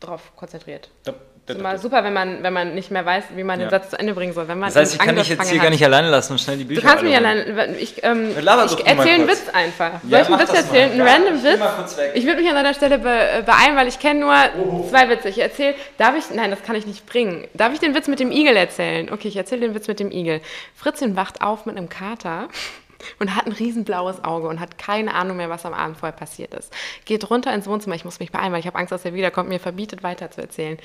[0.00, 0.90] drauf konzentriert.
[1.04, 1.14] Da,
[1.50, 3.66] das ist immer super, wenn man, wenn man nicht mehr weiß, wie man ja.
[3.66, 4.48] den Satz zu Ende bringen soll.
[4.48, 5.64] Wenn man das heißt, ich kann dich jetzt hier hat.
[5.64, 7.76] gar nicht alleine lassen und schnell die Bücher Du kannst mich alleine...
[7.78, 9.92] Ich, ähm, ich erzähle einen Witz einfach.
[10.02, 10.92] Soll ja, ich einen Witz erzählen?
[10.92, 11.96] Einen random Witz?
[12.14, 14.88] Ich würde mich an deiner Stelle be beeilen, weil ich kenne nur oh.
[14.88, 15.28] zwei Witze.
[15.28, 15.74] Ich erzähle...
[15.98, 16.34] Darf ich...
[16.34, 17.46] Nein, das kann ich nicht bringen.
[17.54, 19.10] Darf ich den Witz mit dem Igel erzählen?
[19.12, 20.40] Okay, ich erzähle den Witz mit dem Igel.
[20.74, 22.48] Fritzchen wacht auf mit einem Kater
[23.18, 26.54] und hat ein riesenblaues Auge und hat keine Ahnung mehr, was am Abend vorher passiert
[26.54, 26.72] ist.
[27.04, 29.48] Geht runter ins Wohnzimmer, ich muss mich beeilen, weil ich habe Angst, dass er wiederkommt,
[29.48, 30.78] mir verbietet weiter zu erzählen.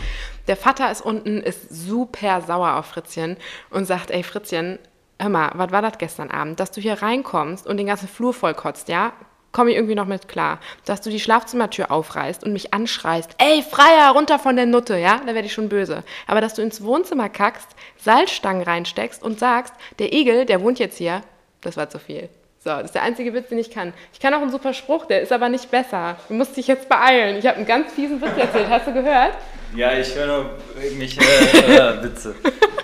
[0.48, 3.38] Der Vater ist unten, ist super sauer auf Fritzchen
[3.70, 4.80] und sagt, ey Fritzchen,
[5.20, 8.34] hör mal, was war das gestern Abend, dass du hier reinkommst und den ganzen Flur
[8.34, 9.14] vollkotzt, ja?
[9.56, 10.60] komme ich irgendwie noch mit klar.
[10.84, 15.22] Dass du die Schlafzimmertür aufreißt und mich anschreist, ey, Freier, runter von der Nutte, ja,
[15.26, 16.04] da werde ich schon böse.
[16.28, 20.98] Aber dass du ins Wohnzimmer kackst, Salzstangen reinsteckst und sagst, der Igel, der wohnt jetzt
[20.98, 21.22] hier,
[21.66, 22.30] das war zu viel.
[22.64, 23.94] So, das ist der einzige Witz, den ich kann.
[24.12, 26.16] Ich kann auch einen super Spruch, der ist aber nicht besser.
[26.28, 27.38] Du musst dich jetzt beeilen.
[27.38, 28.68] Ich habe einen ganz fiesen Witz erzählt.
[28.70, 29.34] Hast du gehört?
[29.76, 30.50] Ja, ich höre nur
[30.82, 32.34] irgendwelche äh, Witze.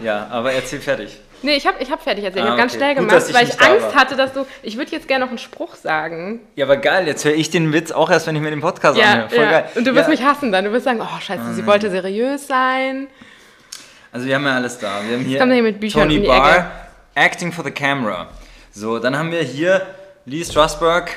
[0.03, 1.17] Ja, aber erzähl fertig.
[1.43, 2.45] Nee, ich habe ich hab fertig erzählt.
[2.45, 2.61] Ah, ich habe okay.
[2.61, 4.45] ganz schnell gemacht, Gut, ich weil ich Angst hatte, dass du.
[4.61, 6.41] Ich würde jetzt gerne noch einen Spruch sagen.
[6.55, 8.99] Ja, aber geil, jetzt höre ich den Witz auch erst, wenn ich mir den Podcast
[8.99, 9.29] ja, anhöre.
[9.29, 9.51] Voll ja.
[9.51, 9.65] geil.
[9.73, 10.65] Und du wirst mich hassen dann.
[10.65, 11.65] Du wirst sagen, oh scheiße, sie mhm.
[11.65, 13.07] wollte seriös sein.
[14.11, 15.01] Also wir haben ja alles da.
[15.07, 16.69] Wir haben hier, hier mit Büchern Tony Barr,
[17.15, 18.27] Acting for the Camera.
[18.71, 19.85] So, dann haben wir hier
[20.25, 21.11] Lee Strasberg,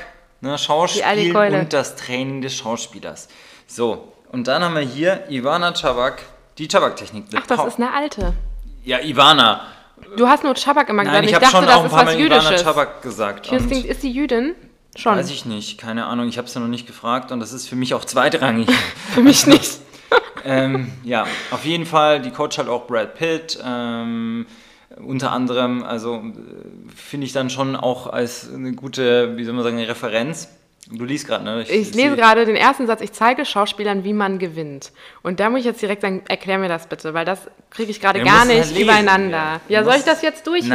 [0.45, 3.29] Ne, Schauspiel und das Training des Schauspielers.
[3.67, 6.21] So, und dann haben wir hier Ivana Chabak,
[6.59, 7.25] die Chabak-Technik.
[7.35, 8.35] Ach, das ist eine alte.
[8.85, 9.63] Ja, Ivana.
[10.19, 11.15] Du hast nur Chabak immer gesagt.
[11.15, 12.59] Nein, ich ich habe schon auch ein paar Mal Ivana.
[12.59, 13.51] Chabak gesagt.
[13.51, 14.55] Ist, ist die Jüdin?
[14.97, 15.17] Schon.
[15.17, 16.29] Weiß ich nicht, keine Ahnung.
[16.29, 18.69] Ich habe es ja noch nicht gefragt und das ist für mich auch zweitrangig.
[19.15, 19.79] Für mich nicht.
[20.45, 22.21] ähm, ja, auf jeden Fall.
[22.21, 23.59] Die Coach hat auch Brad Pitt.
[23.65, 24.47] Ähm,
[24.97, 26.33] unter anderem, also äh,
[26.95, 30.49] finde ich dann schon auch als eine gute, wie soll man sagen, eine Referenz.
[30.93, 31.63] Du liest gerade, ne?
[31.67, 34.93] Ich lese gerade den ersten Satz, ich zeige Schauspielern, wie man gewinnt.
[35.23, 37.39] Und da muss ich jetzt direkt sagen, erklär mir das bitte, weil das
[37.71, 39.61] kriege ich gerade Ja, gar halt nicht lesen, übereinander.
[39.67, 39.79] ja.
[39.79, 40.69] Ja, soll ich das jetzt durchlesen?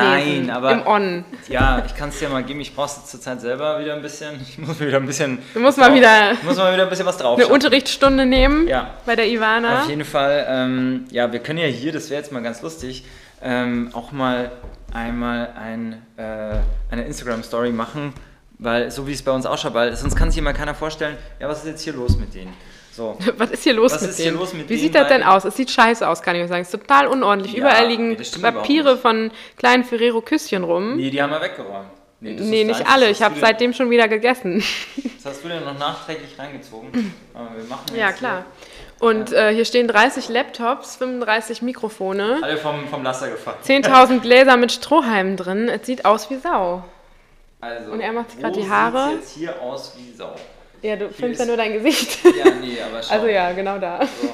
[0.47, 1.25] Nein, aber- Im On.
[1.47, 2.60] Ja, ich kann es dir mal geben.
[2.60, 4.41] Ich brauche zur Zeit selber wieder ein bisschen.
[4.41, 5.38] Ich muss wieder ein bisschen.
[5.53, 7.38] Du musst mal wieder Ich muss mal wieder ein bisschen was drauf.
[7.38, 7.47] Eine.
[7.47, 8.95] Unterrichtsstunde nehmen Ja.
[9.05, 9.82] bei der Ivana.
[9.84, 13.03] Auf jeden Fall, ähm, ja, wir können ja hier, das wäre jetzt mal ganz lustig,
[13.41, 14.52] ähm, auch mal
[14.93, 16.58] einmal ein, äh,
[16.91, 18.13] eine Instagram-Story machen,
[18.58, 21.47] weil so wie es bei uns ausschaut, weil sonst kann sich immer keiner vorstellen, ja,
[21.47, 22.54] was ist jetzt hier los mit denen?
[22.91, 23.17] So.
[23.38, 24.38] Was ist hier los Was mit ist hier denen?
[24.39, 25.45] los mit Wie denen sieht das denn aus?
[25.45, 26.63] Es sieht scheiße aus, kann ich euch sagen.
[26.63, 27.54] Es ist total unordentlich.
[27.54, 30.97] Ja, Überall nee, liegen Papiere von kleinen Ferrero-Küsschen rum.
[30.97, 31.88] Nee, die haben wir weggeräumt.
[32.19, 33.10] Nee, deins, nicht alle.
[33.10, 34.62] Ich habe seitdem schon wieder gegessen.
[35.23, 36.89] Das hast du dir noch nachträglich reingezogen.
[37.34, 38.45] Aber wir machen Ja, klar.
[38.99, 43.57] Und äh, hier stehen 30 Laptops, 35 Mikrofone, Hier alle vom, vom Laster gefahren.
[43.63, 45.69] 10.000 Gläser mit Strohhalmen drin.
[45.69, 46.83] Es sieht aus wie Sau.
[47.62, 49.12] Also, Und er macht sich grad die Haare.
[49.12, 50.35] sieht's jetzt hier aus wie Sau.
[50.81, 52.19] Ja, du filmst ja nur dein Gesicht.
[52.38, 53.13] Ja, nee, aber schau.
[53.13, 54.05] Also ja, genau da.
[54.05, 54.29] So.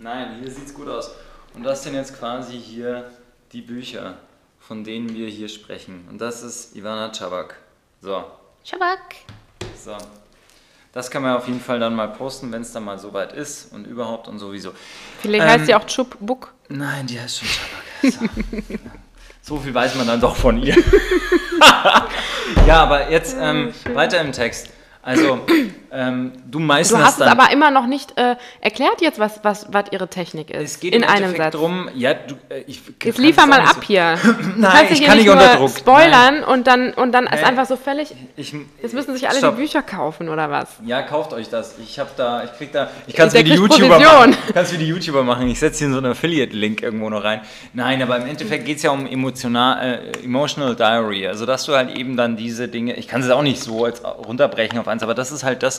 [0.00, 1.12] Nein, hier sieht's gut aus.
[1.54, 3.10] Und das sind jetzt quasi hier
[3.52, 4.14] die Bücher,
[4.60, 6.06] von denen wir hier sprechen.
[6.10, 7.56] Und das ist Ivana Chabak.
[8.00, 8.24] So,
[8.64, 9.16] Schabak.
[9.76, 9.96] so.
[10.92, 13.72] Das kann man auf jeden Fall dann mal posten, wenn es dann mal soweit ist
[13.72, 14.72] und überhaupt und sowieso.
[15.20, 16.54] Vielleicht Ähm, heißt sie auch Chubuk.
[16.68, 18.10] Nein, die heißt schon.
[18.10, 18.18] So.
[19.42, 20.76] so viel weiß man dann doch von ihr.
[22.66, 24.70] ja, aber jetzt ähm, weiter im Text.
[25.02, 25.40] Also,
[25.92, 27.38] ähm, du Du meisterst hast es dann...
[27.38, 30.72] aber immer noch nicht äh, erklärt jetzt, was, was, was ihre Technik ist.
[30.74, 31.54] es geht in im einem Satz.
[31.54, 34.18] drum, ja, du, äh, ich Jetzt liefer es mal ab so- hier.
[34.58, 35.70] Du Nein, kannst ich kann nicht unter Druck.
[35.78, 38.14] spoilern und dann, und dann ist einfach so völlig.
[38.36, 39.56] Ich, Jetzt müssen sich alle Stopp.
[39.56, 40.68] die Bücher kaufen oder was?
[40.84, 41.76] Ja, kauft euch das.
[41.82, 44.36] Ich habe da, ich krieg da, ich kann es wie die YouTuber machen.
[44.52, 45.48] Kann's wie die YouTuber machen.
[45.48, 47.40] Ich setze hier so einen Affiliate-Link irgendwo noch rein.
[47.72, 51.26] Nein, aber im Endeffekt geht es ja um emotional, äh, Emotional Diary.
[51.28, 54.02] Also, dass du halt eben dann diese Dinge, ich kann es auch nicht so jetzt
[54.04, 55.77] runterbrechen auf eins, aber das ist halt das,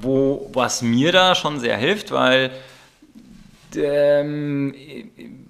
[0.00, 2.50] wo, was mir da schon sehr hilft, weil
[3.76, 4.74] ähm,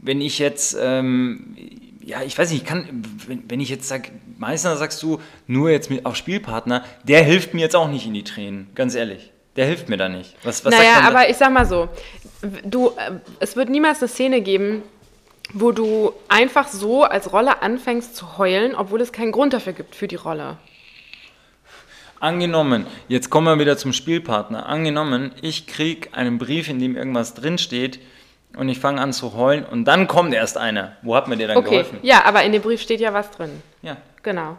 [0.00, 1.56] wenn ich jetzt, ähm,
[2.04, 5.70] ja, ich weiß nicht, ich kann, wenn, wenn ich jetzt sage, Meißner sagst du, nur
[5.70, 9.32] jetzt mit, auf Spielpartner, der hilft mir jetzt auch nicht in die Tränen, ganz ehrlich.
[9.56, 10.36] Der hilft mir da nicht.
[10.44, 11.08] Was, was naja, man da?
[11.08, 11.88] aber ich sag mal so,
[12.64, 14.82] du, äh, es wird niemals eine Szene geben,
[15.52, 19.94] wo du einfach so als Rolle anfängst zu heulen, obwohl es keinen Grund dafür gibt
[19.94, 20.58] für die Rolle.
[22.20, 24.66] Angenommen, jetzt kommen wir wieder zum Spielpartner.
[24.66, 28.00] Angenommen, ich krieg einen Brief, in dem irgendwas drinsteht
[28.56, 30.96] und ich fange an zu heulen und dann kommt erst einer.
[31.02, 31.98] Wo hat mir der dann Okay, geholfen?
[32.02, 33.62] ja, aber in dem Brief steht ja was drin.
[33.82, 33.96] Ja.
[34.22, 34.58] Genau.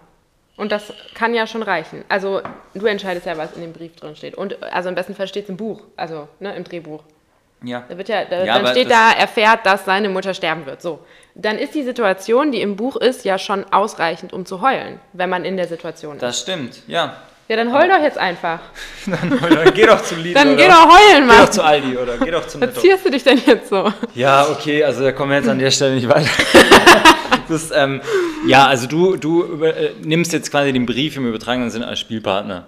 [0.56, 2.04] Und das kann ja schon reichen.
[2.10, 2.42] Also
[2.74, 4.36] du entscheidest ja, was in dem Brief drin steht.
[4.36, 7.04] Und also im besten Fall steht es im Buch, also ne, im Drehbuch.
[7.64, 7.84] Ja.
[7.90, 10.82] Da wird ja, da, Ja, dann steht da, erfährt, dass seine Mutter sterben wird.
[10.82, 11.00] So.
[11.36, 15.30] Dann ist die Situation, die im Buch ist, ja schon ausreichend, um zu heulen, wenn
[15.30, 16.22] man in der Situation ist.
[16.22, 17.16] Das stimmt, ja.
[17.50, 18.60] Ja, dann heul doch jetzt einfach.
[19.08, 21.52] Dann, dann geh doch zu Lidl Dann geh doch heulen, geh doch Mann.
[21.52, 22.82] zu Aldi oder geh doch zum Was Netto.
[22.82, 23.92] zierst du dich denn jetzt so?
[24.14, 26.30] Ja, okay, also da kommen wir jetzt an der Stelle nicht weiter.
[27.50, 28.02] das, ähm,
[28.46, 32.00] ja, also du, du über, äh, nimmst jetzt quasi den Brief im übertragenen Sinne als
[32.00, 32.66] Spielpartner.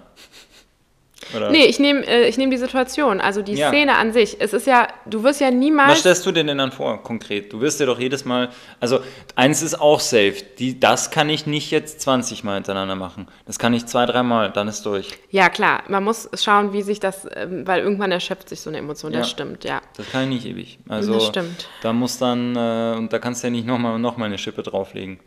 [1.36, 1.50] Oder?
[1.50, 3.68] Nee, ich nehme äh, ich nehm die Situation, also die Ja.
[3.68, 4.36] Szene an sich.
[4.40, 6.00] Es ist ja, du wirst ja Was niemals.
[6.00, 7.52] stellst du dir denn dann vor, konkret?
[7.52, 9.00] Du wirst dir doch jedes Mal, also
[9.36, 13.28] eins ist auch safe, die, das kann ich nicht jetzt 20 Mal hintereinander machen.
[13.46, 15.10] Das kann ich zwei, dreimal, dann ist durch.
[15.30, 18.78] Ja, klar, man muss schauen, wie sich das, ähm, weil irgendwann erschöpft sich so eine
[18.78, 19.12] Emotion.
[19.12, 19.30] Das Ja.
[19.32, 19.80] stimmt, ja.
[19.96, 20.78] Das kann ich nicht ewig.
[20.88, 21.68] Also Das stimmt.
[21.82, 24.62] da muss dann, äh, und da kannst du ja nicht nochmal noch mal eine Schippe
[24.62, 25.20] drauflegen.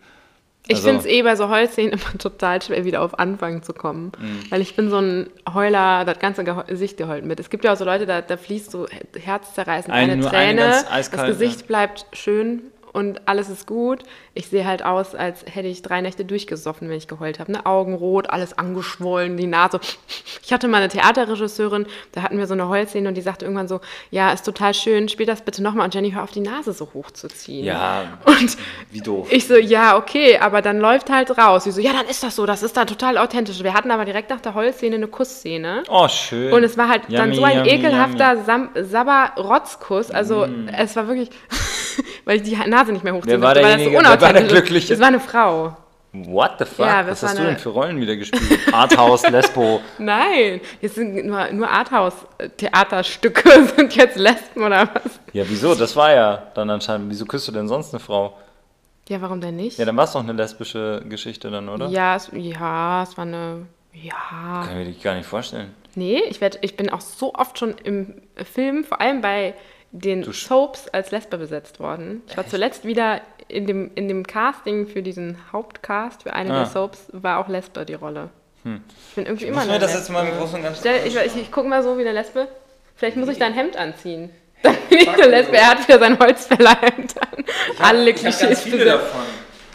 [0.68, 3.74] Ich Also- finde es eh bei so Heulszenen immer total schwer, wieder auf Anfang zu
[3.74, 4.12] kommen.
[4.18, 4.40] Mhm.
[4.50, 7.40] Weil ich bin so ein Heuler, das ganze Gesicht geheult mit.
[7.40, 8.88] Es gibt ja auch so Leute, da, da fließt so
[9.20, 10.62] herzzerreißend Ein- eine Träne.
[10.62, 11.68] ganz eiskalt, das Gesicht ja.
[11.68, 12.64] bleibt schön
[12.96, 14.04] und alles ist gut.
[14.34, 17.52] Ich sehe halt aus, als hätte ich drei Nächte durchgesoffen, wenn ich geheult habe.
[17.52, 17.66] Ne?
[17.66, 19.80] Augen rot, alles angeschwollen, die Nase.
[20.44, 23.68] Ich hatte mal eine Theaterregisseurin, da hatten wir so eine Heulszene und die sagte irgendwann
[23.68, 23.82] so,
[24.12, 25.86] ja, ist total schön, spiel das bitte nochmal.
[25.86, 27.66] Und Jenny, hör auf, die Nase so hochzuziehen.
[27.66, 28.58] Ja, Und
[28.92, 29.28] wie doof.
[29.32, 31.66] ich so, ja, okay, aber dann läuft halt raus.
[31.66, 33.62] Sie so, ja, dann ist das so, das ist dann total authentisch.
[33.62, 35.84] Wir hatten aber direkt nach der Heulszene eine Kussszene.
[35.90, 36.54] oh, schön.
[36.54, 38.38] Und es war halt dann Yummy, so ein yummy, ekelhafter
[38.84, 40.12] Sabber-Rotzkuss.
[40.12, 41.30] Also es war wirklich,
[42.26, 43.92] weil ich die Nase nicht mehr hochziehen Wer war konnte, weil das so?
[43.92, 44.52] Wer war der unauthentisch.
[44.52, 44.94] Glückliche?
[44.94, 45.78] Es war eine Frau.
[46.14, 46.86] What the fuck?
[46.86, 48.60] Ja, Was das hast war du eine- denn für Rollen wieder gespielt?
[48.72, 49.82] Arthouse, Lesbo.
[49.98, 55.20] Nein, jetzt sind nur, nur Arthouse-Theaterstücke sind jetzt Lesben oder was?
[55.34, 55.76] Ja, wieso?
[55.76, 57.10] Das war ja dann anscheinend.
[57.10, 58.38] Wieso küsst du denn sonst eine Frau?
[59.10, 59.78] Ja, warum denn nicht?
[59.78, 61.88] Ja, dann war es doch eine lesbische Geschichte dann, oder?
[61.88, 63.68] Ja, es, ja, es war eine.
[63.94, 64.66] Ja.
[64.68, 65.74] Kann ich mir gar nicht vorstellen.
[65.96, 68.16] Nee, ich, werd, ich bin auch so oft schon im
[68.54, 69.54] Film, vor allem bei
[69.92, 72.22] den Du Soaps, als Lesbe besetzt worden.
[72.28, 76.58] Ich war zuletzt wieder in dem, in dem Casting für diesen Hauptcast, für eine Ah.
[76.60, 78.30] der Soaps, war auch Lesbe die Rolle.
[79.10, 80.00] Ich bin irgendwie immer Muss mir das Lesbe.
[80.00, 80.80] jetzt mal im Großen und Ganzen.
[80.80, 82.48] Stell, ich, ich, ich guck mal so wie eine Lesbe.
[82.96, 84.32] Vielleicht muss ich da ein Hemd anziehen.
[84.64, 85.56] Dann bin ich eine Lesbe.
[85.56, 87.46] Er hat wieder sein Holzfällerhemd an.
[87.80, 88.88] Alle Klischees besetzt.
[88.88, 89.22] davon.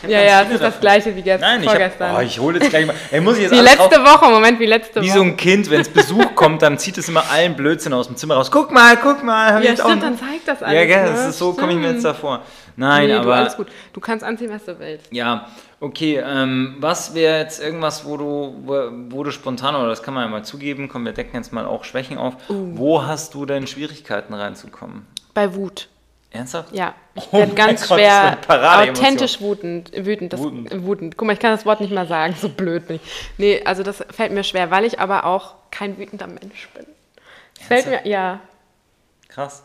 [0.09, 2.17] Ja, ja, es ist das gleiche wie gestern, Nein, ich, hab, vorgestern.
[2.17, 2.95] oh, ich hole jetzt gleich mal.
[3.11, 5.19] Ey, muss ich jetzt wie letzte drauf- Woche, Moment, wie letzte Wie Woche.
[5.19, 8.17] so ein Kind, wenn es Besuch kommt, dann zieht es immer allen Blödsinn aus dem
[8.17, 8.51] Zimmer raus.
[8.51, 9.53] Guck mal, guck mal.
[9.53, 10.75] hab ich ja, auch stimmt, einen- dann zeigt das alles.
[10.75, 11.11] Ja, gell, ne?
[11.11, 12.43] das ist so, komme ich mir jetzt davor.
[12.77, 13.25] Nein, nee, aber.
[13.25, 13.67] Du, alles gut.
[13.93, 15.13] Du kannst anziehen, was du willst.
[15.13, 15.47] Ja,
[15.81, 16.23] okay.
[16.27, 20.25] Ähm, was wäre jetzt irgendwas, wo du, wo, wo du spontan, oder das kann man
[20.25, 22.35] ja mal zugeben, komm, wir decken jetzt mal auch Schwächen auf.
[22.49, 22.79] Uh.
[22.79, 25.07] Wo hast du denn Schwierigkeiten reinzukommen?
[25.35, 25.89] Bei Wut.
[26.33, 26.75] Ernsthaft?
[26.75, 30.85] Ja, ich Oh werde mein ganz Gott, schwer authentisch wutend, wütend, das, Wutend.
[30.85, 31.17] wutend.
[31.17, 33.03] Guck mal, ich kann das Wort nicht mal sagen, so blöd bin ich.
[33.37, 36.87] Nee, also das fällt mir schwer, weil ich aber auch kein wütender Mensch bin.
[37.61, 38.41] Fällt mir, ja,
[39.31, 39.63] Krass.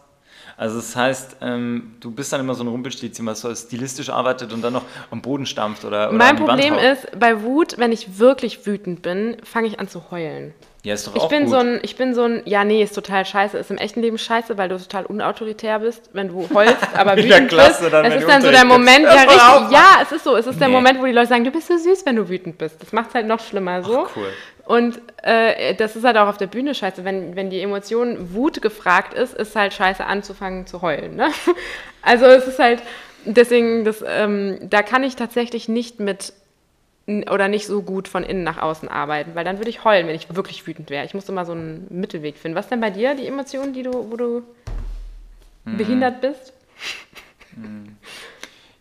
[0.58, 4.54] Also das heißt, ähm, du bist dann immer so ein Rumpelstilzchen, was so stilistisch arbeitet
[4.54, 8.18] und dann noch am Boden stampft oder, oder mein Problem ist, bei Wut, wenn ich
[8.20, 10.54] wirklich wütend bin, fange ich an zu heulen.
[10.86, 11.52] Ja, ist doch Ich auch bin gut.
[11.52, 14.18] so ein, ich bin so ein, ja nee, ist total scheiße, ist im echten Leben
[14.18, 17.94] scheiße, weil du total unautoritär bist, wenn du heulst, aber wütend klasse, bist.
[17.94, 20.60] dann, es ist dann so der Moment, ja richtig, ja, es ist so, es ist
[20.62, 20.74] der Nee.
[20.76, 22.82] Moment, wo die Leute sagen, du bist so süß, wenn du wütend bist.
[22.82, 24.08] Das macht es halt noch schlimmer so.
[24.16, 24.28] cool.
[24.66, 28.62] Und äh, das ist halt auch auf der Bühne scheiße, wenn, wenn die Emotion Wut
[28.62, 31.16] gefragt ist, ist halt scheiße anzufangen zu heulen.
[31.16, 31.30] Ne?
[32.04, 32.84] Also es ist halt,
[33.26, 36.34] deswegen, das, ähm, da kann ich tatsächlich nicht mit
[37.08, 40.16] oder nicht so gut von innen nach außen arbeiten, weil dann würde ich heulen, wenn
[40.16, 41.06] ich wirklich wütend wäre.
[41.06, 42.58] Ich muss immer so einen Mittelweg finden.
[42.58, 44.44] Was denn bei dir die Emotionen, die du, wo du
[45.66, 45.78] Hm.
[45.78, 46.54] behindert bist?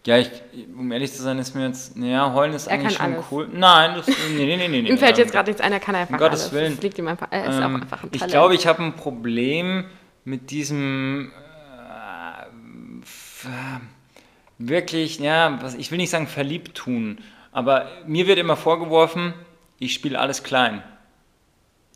[0.06, 0.30] Ja, ich,
[0.76, 3.24] um ehrlich zu sein, ist mir jetzt, naja, heulen ist Er eigentlich schon alles.
[3.30, 3.48] cool.
[3.52, 4.14] Nein, das, nee,
[4.56, 4.88] nee, nee, nee.
[4.90, 6.52] Ihm fällt jetzt gerade nichts ein, er kann einfach um Gottes alles.
[6.52, 6.74] Willen.
[6.74, 8.96] Das liegt ihm einfach, er ist Ähm, auch einfach ein ich glaube, ich habe ein
[8.96, 9.84] Problem
[10.24, 11.32] mit diesem
[13.44, 13.46] äh,
[14.58, 17.18] wirklich, ja, was, ich will nicht sagen verliebt tun,
[17.54, 19.32] aber mir wird immer vorgeworfen,
[19.78, 20.82] ich spiele alles klein.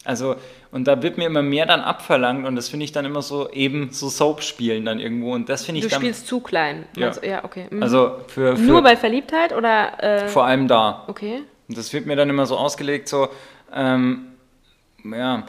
[0.04, 0.36] Also,
[0.70, 3.50] und da wird mir immer mehr dann abverlangt und das finde ich dann immer so,
[3.50, 6.86] eben so Soap spielen dann irgendwo und das finde ich du dann, spielst zu klein.
[6.96, 7.10] Ja.
[7.10, 7.26] Du?
[7.26, 7.66] ja okay.
[7.70, 7.82] Mhm.
[7.82, 10.02] also für, für Nur bei Verliebtheit oder?
[10.02, 11.04] Äh, vor allem da.
[11.08, 11.42] okay.
[11.68, 13.28] Und das wird mir dann immer so ausgelegt, so,
[13.74, 14.28] ähm,
[15.04, 15.44] ja.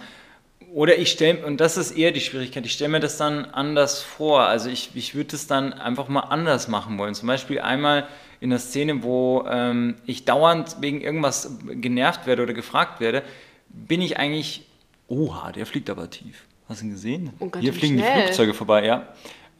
[0.73, 4.01] Oder ich stelle, und das ist eher die Schwierigkeit, ich stelle mir das dann anders
[4.01, 4.41] vor.
[4.41, 7.15] Also ich, ich würde es dann einfach mal anders machen wollen.
[7.15, 8.07] Zum Beispiel einmal
[8.41, 13.23] in der Szene, wo ähm, ich dauernd wegen irgendwas genervt werde oder gefragt werde,
[13.67, 14.65] bin ich eigentlich,
[15.07, 16.45] oha, der fliegt aber tief.
[16.67, 17.31] Hast du ihn gesehen?
[17.39, 18.23] Oh, Hier fliegen die schnell.
[18.23, 19.07] Flugzeuge vorbei, ja.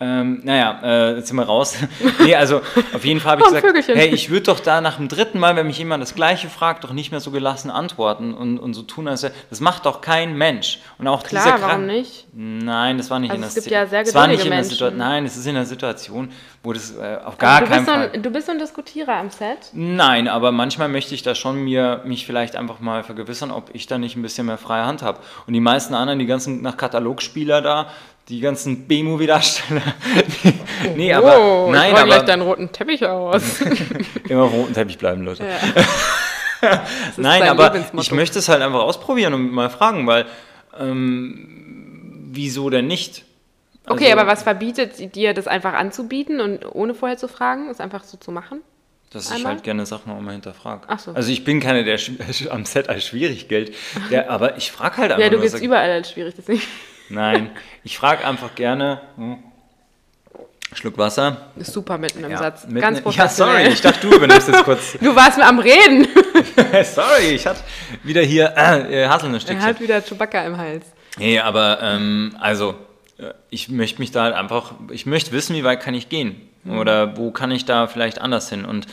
[0.02, 1.76] Ähm, naja, äh, jetzt sind wir raus.
[2.24, 2.62] nee, also
[2.94, 3.96] auf jeden Fall habe ich Oh, gesagt, Vögelchen.
[3.96, 6.86] hey, ich würde doch da nach dem dritten Mal, wenn mich jemand das Gleiche fragt,
[6.86, 10.38] doch nicht mehr so gelassen antworten und, und so tun, als das macht doch kein
[10.38, 10.80] Mensch.
[11.00, 12.28] Und auch Klar, dieser warum Krank- nicht?
[12.34, 14.46] Nein, das war nicht Also in der es gibt ja sehr das war nicht in
[14.50, 14.70] der Menschen.
[14.72, 14.98] Situation.
[15.00, 16.32] Nein, es ist in der Situation,
[16.64, 18.12] wo das äh, auf gar keinen Fall.
[18.14, 19.58] ein, du bist so ein Diskutierer am Set.
[19.74, 23.86] Nein, aber manchmal möchte ich da schon mir mich vielleicht einfach mal vergewissern, ob ich
[23.88, 25.20] da nicht ein bisschen mehr freie Hand habe.
[25.46, 27.88] Und die meisten anderen, die ganzen nach Katalogspieler da,
[28.30, 29.82] die ganzen B-Movie-Darsteller.
[30.96, 33.62] nee, aber oh, nein, roll gleich aber deinen roten Teppich aus.
[34.30, 35.46] immer auf roten Teppich bleiben, Leute.
[35.46, 35.58] ja.
[37.16, 40.26] Nein, aber ich möchte es halt einfach ausprobieren und mal fragen, weil
[40.78, 43.24] ähm, wieso denn nicht?
[43.88, 47.80] Okay, Also, aber was verbietet dir, das einfach anzubieten und ohne vorher zu fragen, es
[47.80, 48.60] einfach so zu machen?
[49.12, 50.82] Dass ich halt gerne Sachen auch mal hinterfrage.
[50.88, 51.14] Ach so.
[51.14, 51.98] Also ich bin keiner, der
[52.52, 53.74] am Set als schwierig gilt,
[54.12, 56.62] der, aber ich frage halt einfach Ja, du sag- überall als schwierig, deswegen.
[57.10, 57.52] Nein,
[57.84, 59.02] ich frage einfach gerne.
[59.18, 59.38] Hm,
[60.74, 61.48] Schluck Wasser.
[61.56, 62.66] Ist super mitten im Ja, Satz.
[62.68, 63.56] mitten- Ganz ja, professionell.
[63.64, 64.98] sorry, ich dachte, du übernimmst jetzt kurz.
[65.02, 66.08] Du warst mir am Reden.
[66.84, 67.62] sorry, ich hatte
[68.04, 69.64] wieder hier äh, Er Haselnussstückchen.
[69.66, 70.86] hat wieder Chewbacca im Hals.
[71.18, 72.76] Nee, aber ähm, also,
[73.18, 76.40] äh, ich möchte mich da halt einfach, ich möchte wissen, wie weit kann ich gehen?
[76.68, 78.66] Oder wo kann ich da vielleicht anders hin?
[78.66, 78.86] Und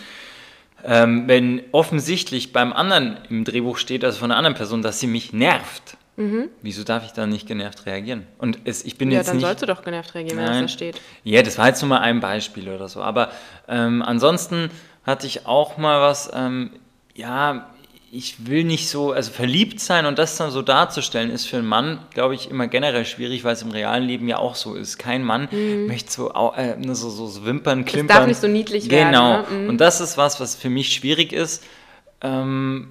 [0.84, 5.08] ähm, wenn offensichtlich beim anderen im Drehbuch steht, also von einer anderen Person, dass sie
[5.08, 5.96] mich nervt,
[6.62, 8.26] wieso darf ich da nicht genervt reagieren?
[8.38, 9.44] Und es, ich bin Ja, jetzt dann nicht.
[9.44, 10.62] sollst du doch genervt reagieren, wenn Nein.
[10.62, 11.00] das da steht.
[11.24, 13.02] Ja, das war jetzt nur mal ein Beispiel oder so.
[13.02, 13.30] Aber
[13.68, 14.70] ähm, ansonsten
[15.04, 16.70] hatte ich auch mal was, ähm,
[17.14, 17.70] ja,
[18.10, 21.66] ich will nicht so, also verliebt sein und das dann so darzustellen, ist für einen
[21.66, 24.96] Mann, glaube ich, immer generell schwierig, weil es im realen Leben ja auch so ist.
[24.96, 25.48] Kein Mann
[25.86, 28.16] möchte so, äh, nur so, so, so Wimpern, klimpern.
[28.16, 28.18] Mhm.
[28.20, 29.38] darf nicht so niedlich werden, Genau.
[29.42, 29.44] ne?
[29.50, 29.68] Mhm.
[29.68, 31.62] Und das ist was, was für mich schwierig ist.
[32.22, 32.88] ähm,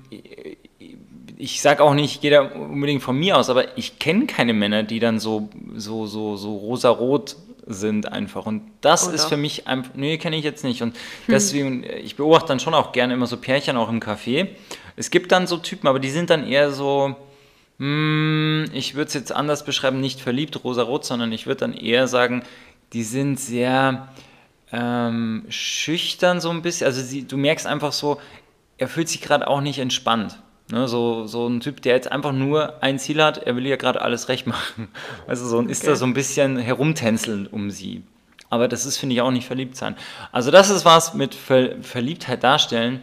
[1.38, 4.54] ich sage auch nicht, ich gehe da unbedingt von mir aus, aber ich kenne keine
[4.54, 7.36] Männer, die dann so, so, so, so rosarot
[7.68, 8.46] sind einfach.
[8.46, 9.16] Und das Oder?
[9.16, 10.82] ist für mich einfach, nee, kenne ich jetzt nicht.
[10.82, 11.00] Und hm.
[11.30, 14.50] deswegen, ich beobachte dann schon auch gerne immer so Pärchen auch im Café.
[14.96, 17.16] Es gibt dann so Typen, aber die sind dann eher so,
[17.80, 22.08] hm, ich würde es jetzt anders beschreiben, nicht verliebt, rosarot, sondern ich würde dann eher
[22.08, 22.44] sagen,
[22.94, 24.10] die sind sehr
[24.72, 26.88] ähm, schüchtern so ein bisschen.
[26.88, 28.20] Also sie, du merkst einfach so,
[28.78, 30.38] er fühlt sich gerade auch nicht entspannt.
[30.72, 33.76] Ne, so, so ein Typ, der jetzt einfach nur ein Ziel hat, er will ja
[33.76, 34.88] gerade alles recht machen.
[35.28, 35.72] Also so okay.
[35.72, 38.04] ist da so ein bisschen herumtänzeln um sie.
[38.50, 39.96] Aber das ist, finde ich, auch nicht verliebt sein.
[40.32, 43.02] Also das ist was mit Ver Verliebtheit darstellen.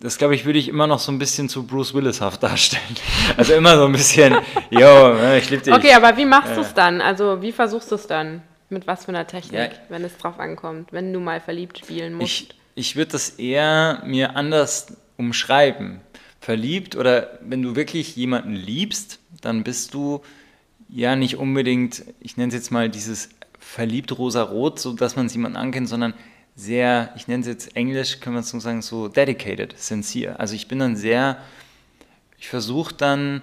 [0.00, 2.96] Das, glaube ich, würde ich immer noch so ein bisschen zu Bruce Willishaft darstellen.
[3.36, 4.36] Also immer so ein bisschen,
[4.70, 5.74] yo, ne, ich liebe dich.
[5.74, 7.00] Okay, aber wie machst du es dann?
[7.00, 8.42] Also wie versuchst du es dann?
[8.70, 9.78] Mit was für einer Technik, ja.
[9.88, 12.30] wenn es drauf ankommt, wenn du mal verliebt spielen musst?
[12.30, 16.00] Ich, ich würde das eher mir anders umschreiben
[16.48, 20.22] verliebt oder wenn du wirklich jemanden liebst, dann bist du
[20.88, 25.58] ja nicht unbedingt, ich nenne es jetzt mal dieses verliebt rosa-rot, so dass man jemanden
[25.58, 26.14] ankennt, sondern
[26.56, 30.40] sehr, ich nenne es jetzt Englisch, können wir es so sagen, so dedicated, sincere.
[30.40, 31.36] Also ich bin dann sehr,
[32.38, 33.42] ich versuche dann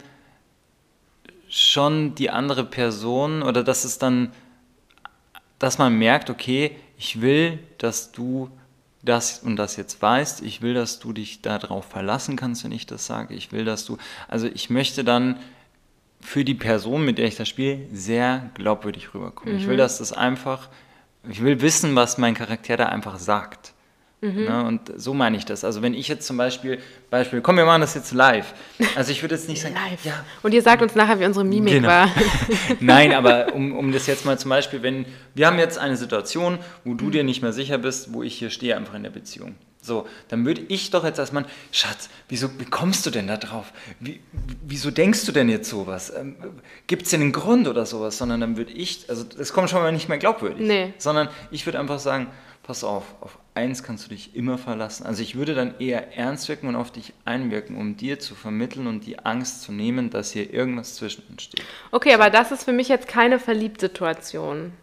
[1.47, 4.31] schon die andere Person oder dass es dann,
[5.59, 8.49] dass man merkt, okay, ich will, dass du
[9.05, 10.41] das und das jetzt weißt.
[10.41, 13.33] Ich will, dass du dich darauf verlassen kannst, wenn ich das sage.
[13.33, 15.39] Ich will, dass du, also ich möchte dann
[16.19, 19.53] für die Person, mit der ich das spiele, sehr glaubwürdig rüberkommen.
[19.53, 19.59] Mhm.
[19.59, 19.79] Ich will, mhm.
[19.79, 20.69] dass das einfach,
[21.29, 23.74] ich will wissen, was mein Charakter da einfach sagt.
[24.25, 24.43] Mhm.
[24.43, 24.63] Ne?
[24.65, 25.63] Und so meine ich das.
[25.63, 28.53] Also wenn ich jetzt zum Beispiel, Beispiel, komm, wir machen das jetzt live.
[28.95, 30.03] Also ich würde jetzt nicht sagen, live.
[30.03, 30.25] Ja.
[30.43, 31.87] Und ihr sagt uns nachher, wie unsere Mimik genau.
[31.87, 32.09] war.
[32.79, 36.57] Nein, aber um, um das jetzt mal zum Beispiel, wenn, wir haben jetzt eine Situation,
[36.83, 37.11] wo du mhm.
[37.11, 39.55] dir nicht mehr sicher bist, wo ich hier stehe einfach in der Beziehung.
[39.85, 43.71] So, dann würde ich doch jetzt erstmal, Schatz, wieso, wie kommst du denn da drauf?
[43.99, 44.19] Wie,
[44.65, 46.11] wieso denkst du denn jetzt sowas?
[46.17, 46.35] Ähm,
[46.87, 48.17] Gibt es denn einen Grund oder sowas?
[48.17, 50.65] Sondern dann würde ich, also das kommt schon mal nicht mehr glaubwürdig.
[50.65, 50.93] Nee.
[50.97, 52.27] Sondern ich würde einfach sagen,
[52.65, 55.05] pass auf, auf eins kannst du dich immer verlassen.
[55.05, 58.87] Also ich würde dann eher ernst wirken und auf dich einwirken, um dir zu vermitteln
[58.87, 61.63] und die Angst zu nehmen, dass hier irgendwas zwischen uns steht.
[61.91, 64.73] Okay, aber das ist für mich jetzt keine Verliebtsituation.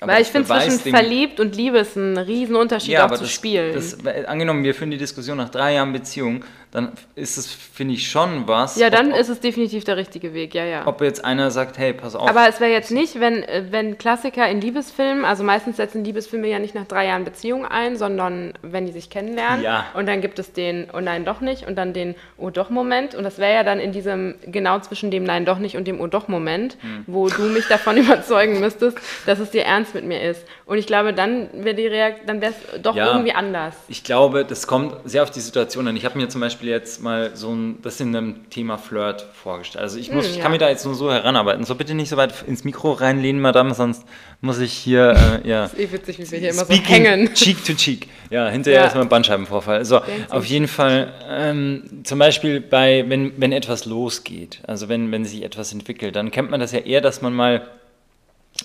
[0.00, 3.32] Aber Weil ich finde, zwischen verliebt und Liebe ist ein Riesenunterschied ja, auch zu das,
[3.32, 3.74] spielen.
[3.74, 8.10] Das, angenommen, wir führen die Diskussion nach drei Jahren Beziehung, dann ist es, finde ich,
[8.10, 8.76] schon was.
[8.76, 10.86] Ja, dann ob, ist es definitiv der richtige Weg, ja, ja.
[10.86, 12.28] Ob jetzt einer sagt, hey, pass auf.
[12.28, 16.58] Aber es wäre jetzt nicht, wenn, wenn Klassiker in Liebesfilmen, also meistens setzen Liebesfilme ja
[16.58, 19.62] nicht nach drei Jahren Beziehung ein, sondern wenn die sich kennenlernen.
[19.62, 19.86] Ja.
[19.94, 23.14] Und dann gibt es den Oh nein, doch nicht und dann den Oh doch Moment.
[23.14, 26.00] Und das wäre ja dann in diesem, genau zwischen dem Nein doch nicht und dem
[26.00, 27.04] Oh doch Moment, hm.
[27.06, 30.44] wo du mich davon überzeugen müsstest, dass es dir ernst mit mir ist.
[30.66, 33.74] Und ich glaube, dann wäre die Reakt dann wäre es doch ja, irgendwie anders.
[33.88, 35.96] Ich glaube, das kommt sehr auf die Situation an.
[35.96, 39.26] Ich habe mir zum Beispiel Beispiel jetzt mal so ein, das in einem Thema Flirt
[39.32, 39.82] vorgestellt.
[39.82, 40.50] Also ich, muss, hm, ich kann ja.
[40.50, 41.64] mich da jetzt nur so heranarbeiten.
[41.64, 44.04] So bitte nicht so weit ins Mikro reinlehnen, Madame, sonst
[44.40, 45.62] muss ich hier, äh, ja.
[45.62, 47.32] Das ist eh witzig, wie wir hier immer so hängen.
[47.34, 48.08] Cheek to cheek.
[48.30, 48.86] Ja, hinterher ja.
[48.88, 49.84] ist mal ein Bandscheibenvorfall.
[49.84, 55.24] So, auf jeden Fall, ähm, zum Beispiel bei, wenn, wenn etwas losgeht, also wenn, wenn
[55.24, 57.68] sich etwas entwickelt, dann kennt man das ja eher, dass man mal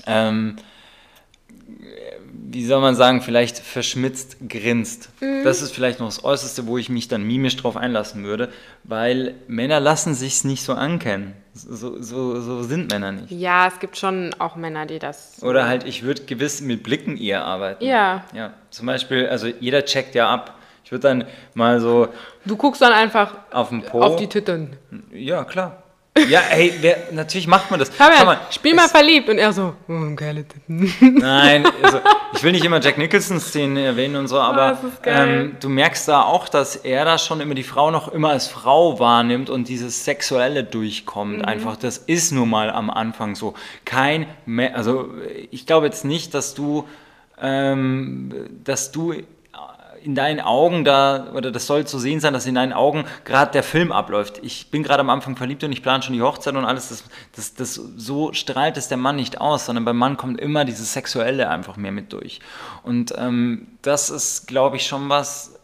[0.07, 0.55] ähm,
[2.53, 5.09] wie soll man sagen, vielleicht verschmitzt grinst.
[5.19, 5.43] Mhm.
[5.43, 8.49] Das ist vielleicht noch das Äußerste, wo ich mich dann mimisch drauf einlassen würde,
[8.83, 11.33] weil Männer lassen sich's nicht so ankennen.
[11.53, 13.31] So, so, so sind Männer nicht.
[13.31, 15.41] Ja, es gibt schon auch Männer, die das.
[15.41, 17.83] Oder halt, ich würde gewiss mit Blicken eher arbeiten.
[17.83, 18.23] Ja.
[18.33, 20.57] Ja, zum Beispiel, also jeder checkt ja ab.
[20.83, 22.09] Ich würde dann mal so.
[22.45, 24.01] Du guckst dann einfach auf den Po.
[24.01, 24.77] Auf die Titten.
[25.11, 25.82] Ja, klar.
[26.29, 27.91] Ja, ey, wer, natürlich macht man das.
[27.97, 29.29] Schau mal, spiel mal verliebt.
[29.29, 30.93] Und er so, oh, geile Titten.
[31.19, 32.01] Nein, also,
[32.33, 36.21] ich will nicht immer Jack Nicholson-Szenen erwähnen und so, aber oh, ähm, du merkst da
[36.21, 40.05] auch, dass er da schon immer die Frau noch immer als Frau wahrnimmt und dieses
[40.05, 41.39] Sexuelle durchkommt.
[41.39, 41.45] Mhm.
[41.45, 43.55] Einfach, das ist nun mal am Anfang so.
[43.83, 44.27] Kein,
[44.73, 45.09] also
[45.49, 46.87] ich glaube jetzt nicht, dass du,
[47.41, 48.31] ähm,
[48.63, 49.15] dass du
[50.03, 53.51] in deinen Augen da, oder das soll zu sehen sein, dass in deinen Augen gerade
[53.51, 54.39] der Film abläuft.
[54.43, 56.89] Ich bin gerade am Anfang verliebt und ich plane schon die Hochzeit und alles.
[56.89, 57.03] Das,
[57.35, 60.93] das, das, so strahlt es der Mann nicht aus, sondern beim Mann kommt immer dieses
[60.93, 62.39] Sexuelle einfach mehr mit durch.
[62.83, 65.59] Und ähm, das ist, glaube ich, schon was,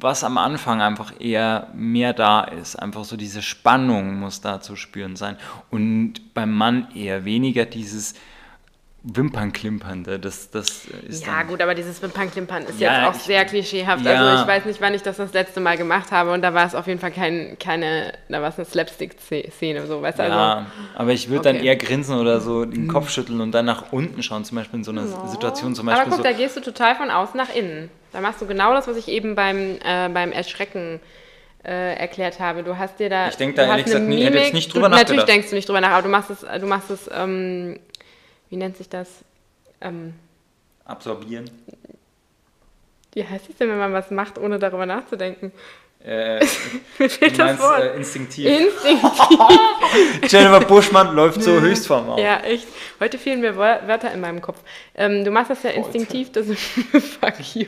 [0.00, 2.76] was am Anfang einfach eher mehr da ist.
[2.76, 5.36] Einfach so diese Spannung muss da zu spüren sein.
[5.70, 8.14] Und beim Mann eher weniger dieses
[9.02, 10.18] Wimpernklimpernde.
[10.18, 13.44] Das, das ist Ja, dann, gut, aber dieses Wimpernklimpern ist Ja, jetzt auch ich- sehr
[13.44, 14.04] klischeehaft.
[14.04, 14.12] Ja.
[14.12, 16.66] Also ich weiß nicht, wann ich das das letzte Mal gemacht habe und da war
[16.66, 20.22] es auf jeden Fall kein, keine, da war es eine Slapstick-Szene, so, weißt du?
[20.24, 21.62] Also, Ja, aber ich würde dann Okay.
[21.62, 21.66] Mhm.
[21.68, 24.84] eher grinsen oder so den Kopf schütteln und dann nach unten schauen, zum Beispiel in
[24.84, 26.22] so einer Situation, zum Beispiel aber guck, so.
[26.22, 27.90] da gehst du total von außen nach innen.
[28.12, 31.00] Da machst du genau das, was ich eben beim, äh, beim Erschrecken
[31.64, 32.62] äh, erklärt habe.
[32.62, 33.28] Du hast dir da.
[33.28, 34.54] Ich denk da ehrlich gesagt nie- hätte Mimik.
[34.54, 35.28] nicht drüber du, Natürlich nachgedacht.
[35.28, 37.78] denkst du nicht drüber nach, aber du machst es, du machst es, ähm,
[38.50, 39.08] wie nennt sich das?
[39.80, 40.12] Ähm,
[40.84, 41.50] Absorbieren.
[43.14, 45.52] wie heißt es denn, wenn man was macht, ohne darüber nachzudenken?
[46.02, 46.40] Äh,
[46.98, 47.80] Mir du fehlt das meinst Wort.
[47.82, 48.46] äh, instinktiv.
[48.46, 49.10] Instinktiv.
[50.32, 52.18] Jennifer Buschmann läuft so Höchstform auf.
[52.18, 52.66] Ja, echt.
[53.00, 54.58] Heute fehlen mir Wör- Wörter in meinem Kopf.
[54.94, 57.66] Ähm, du machst das ja instinktiv, dass fuck you.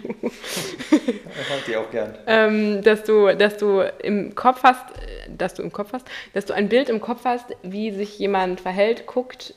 [0.90, 2.16] Das hat die auch gern.
[2.26, 6.46] ähm, dass du, dass du im Kopf hast, äh, dass du im Kopf hast, dass
[6.46, 9.52] du ein Bild im Kopf hast, wie sich jemand verhält, guckt,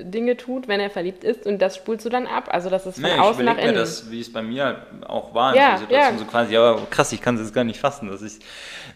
[0.00, 2.48] Dinge tut, wenn er verliebt ist und das spulst du dann ab.
[2.52, 3.78] Also das ist von Nee, außen nach überlege mir innen.
[3.78, 6.12] das, wie es bei mir auch war in Ja, der Situation.
[6.14, 6.18] ja.
[6.18, 8.38] So quasi, ja, krass, ich kann es jetzt gar nicht fassen, dass ich,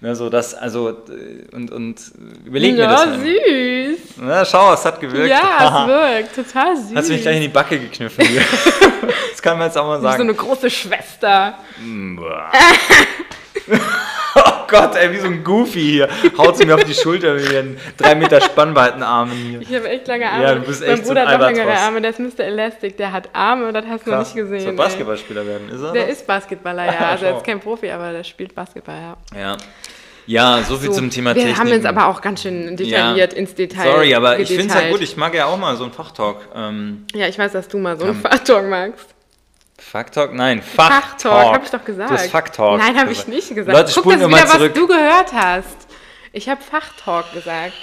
[0.02, 0.98] ne, so das, also,
[1.52, 1.96] und, und
[2.44, 3.04] überleg mir das.
[3.04, 3.18] Ja, mal.
[3.20, 3.98] süß.
[4.18, 5.28] Na, schau, es hat gewirkt.
[5.30, 5.88] Ja, es
[6.28, 6.34] wirkt.
[6.36, 6.94] Total süß.
[6.94, 8.42] Hast du mich gleich in die Backe gekniffen hier.
[9.30, 10.22] das kann man jetzt auch mal Wie so sagen.
[10.24, 11.54] eine große Schwester.
[14.72, 16.08] oh Gott, ey, wie so ein Goofy hier.
[16.38, 19.60] Haut sie mir auf die Schulter mit ihren drei Meter Spannweitenarmen hier.
[19.60, 20.42] Ich habe echt lange Arme.
[20.44, 21.72] Ja, du bist mein echt so Bruder ein hat noch längere.
[21.78, 22.44] Arme, der ist Mr.
[22.44, 24.60] Elastic, der hat Arme, das hast du noch nicht gesehen.
[24.62, 24.72] Soll.
[24.74, 25.92] Basketballspieler werden, ist er?
[25.92, 26.18] Der das?
[26.18, 26.92] ist Basketballer, ja.
[27.12, 28.96] Also er ist kein Profi, aber der spielt Basketball,
[29.34, 29.40] ja.
[29.40, 29.56] Ja.
[30.26, 31.58] Ja, so viel So, zum Thema wir Technik.
[31.58, 34.88] haben jetzt aber auch ganz schön detailliert ins Detail Sorry, aber ich finde es ja
[34.90, 35.00] gut.
[35.02, 36.36] Ich mag ja auch mal so einen Fachtalk.
[36.54, 39.08] Ähm, Ja, ich weiß, dass du mal so einen Fachtalk magst.
[39.92, 40.32] Fucktalk?
[40.32, 41.02] Nein, Fachtalk.
[41.20, 42.10] Fachtalk, habe ich doch gesagt.
[42.10, 42.78] Du hast Fucktalk.
[42.78, 43.76] Nein, habe ich nicht gesagt.
[43.76, 44.70] Leute, Guck, das wieder, zurück.
[44.70, 45.76] was du gehört hast.
[46.32, 47.74] Ich habe Fachtalk gesagt.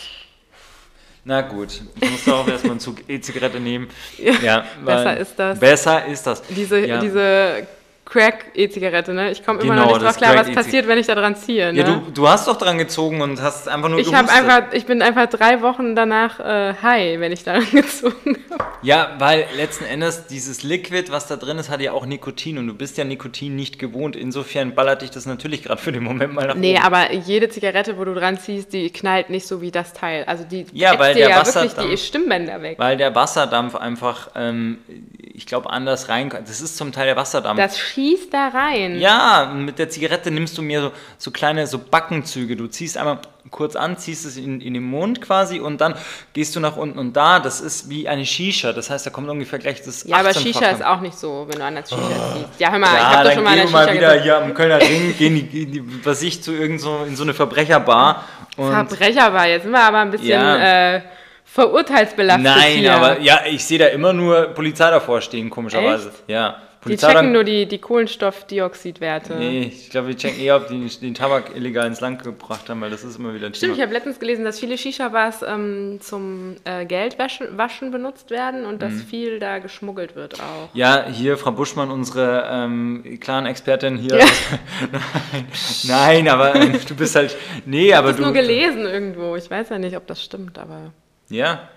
[1.23, 3.89] Na gut, ich muss auch erstmal einen Zug E-Zigarette nehmen.
[4.17, 5.59] Ja, Ja, besser ist das.
[5.59, 6.41] Besser ist das.
[6.47, 6.99] Diese, ja.
[6.99, 7.67] diese
[8.09, 9.31] Crack-E-Zigarette, ne?
[9.31, 11.71] Ich komme immer Genau, noch nicht drauf klar, was passiert, wenn ich da dran ziehe.
[11.71, 11.79] Ne?
[11.79, 14.49] Ja, du, du hast doch dran gezogen und hast einfach nur ich, hab gehustet.
[14.49, 18.63] einfach, ich bin einfach drei Wochen danach äh, high, wenn ich daran gezogen habe.
[18.81, 22.67] Ja, weil letzten Endes dieses Liquid, was da drin ist, hat ja auch Nikotin und
[22.67, 24.15] du bist ja Nikotin nicht gewohnt.
[24.15, 26.83] Insofern ballert dich das natürlich gerade für den Moment mal nach Nee, oben.
[26.85, 30.23] aber jede Zigarette, wo du dran ziehst, die knallt nicht so wie das Teil.
[30.25, 32.79] Also die Ja, weil der ja wirklich die Stimmbänder weg.
[32.79, 34.79] Weil der Wasserdampf einfach, ähm,
[35.33, 36.49] ich glaube, anders reinkommt.
[36.49, 37.57] Das ist zum Teil der Wasserdampf.
[37.59, 38.99] Das schießt da rein.
[38.99, 42.55] ja, mit der Zigarette nimmst du mir so, so kleine so Backenzüge.
[42.55, 43.19] Du ziehst einmal
[43.51, 45.95] kurz an, ziehst es in, in den Mund quasi und dann
[46.33, 46.97] gehst du nach unten.
[46.99, 48.71] Und da, das ist wie eine Shisha.
[48.73, 50.39] Das heißt, da kommt ungefähr gleich das Ja, aber 18-fache.
[50.43, 52.59] Shisha ist auch nicht so, wenn du an der Shisha ziehst.
[52.59, 54.23] Ja, hör mal, ich Ja, hab doch schon mal der wir mal Shisha wieder gezogen.
[54.23, 57.23] hier am Kölner Ring, gehen die, gehen die, was ich, zu irgend so, in so
[57.23, 58.23] eine Verbrecherbar.
[58.55, 60.95] Und Verbrecher war, jetzt sind wir aber ein bisschen Ja.
[60.95, 61.01] äh,
[61.43, 62.93] verurteilsbelastet Nein, hier.
[62.93, 66.11] aber ja, ich sehe da immer nur Polizei davor stehen, komischerweise.
[66.27, 66.57] Ja.
[66.79, 69.35] Die Polizei checken dann, nur die, die Kohlenstoffdioxidwerte.
[69.35, 72.79] Nee, ich glaube, wir checken eher, ob die den Tabak illegal ins Land gebracht haben,
[72.81, 73.85] weil das ist immer wieder ein Stimmt, ich Thema.
[73.87, 78.79] habe letztens gelesen, dass viele Shisha-Bars ähm, zum äh, Geldwaschen waschen benutzt werden und Mhm.
[78.79, 80.69] dass viel da geschmuggelt wird auch.
[80.73, 84.17] Ja, hier Frau Buschmann, unsere ähm, klaren Expertin hier.
[84.19, 84.25] Ja.
[84.91, 85.45] nein,
[85.87, 87.35] nein, aber äh, du bist halt.
[87.65, 88.31] Nee, aber Ich habe du.
[88.31, 89.35] nur gelesen irgendwo.
[89.35, 90.91] Ich weiß ja nicht, ob das stimmt, aber.
[91.29, 91.67] Ja.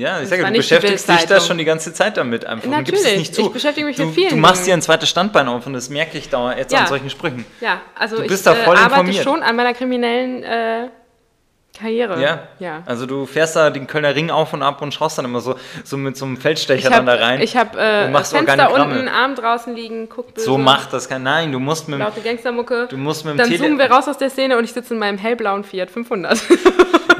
[0.00, 2.64] Ja, ich sage, du beschäftigst dich da schon die ganze Zeit damit einfach.
[2.70, 3.42] Du gibst es Natürlich, nicht zu.
[3.42, 5.90] ich beschäftige mich du, mit vielen Du machst dir ein zweites Standbein auf und das
[5.90, 6.80] merke ich da jetzt Ja.
[6.80, 7.44] an solchen Sprüchen.
[7.60, 9.24] Ja, also Du ich bist da voll äh, arbeite informiert.
[9.24, 10.88] schon an meiner kriminellen äh,
[11.78, 12.20] Karriere.
[12.20, 12.40] Ja.
[12.58, 12.82] ja.
[12.86, 15.54] Also du fährst da den Kölner Ring auf und ab und schaust dann immer so,
[15.84, 17.40] so mit so einem Feldstecher Ich dann da habe rein.
[17.40, 21.22] hab, äh, und machst Fenster unten, Arm draußen liegen, guck böse, so macht das kein.
[21.22, 22.88] Nein, du musst mit dem laute Gangstermucke.
[22.90, 24.94] Du musst mit dem Dann Tele- zoomen wir raus aus der Szene und ich sitze
[24.94, 26.38] in meinem hellblauen Fiat 500.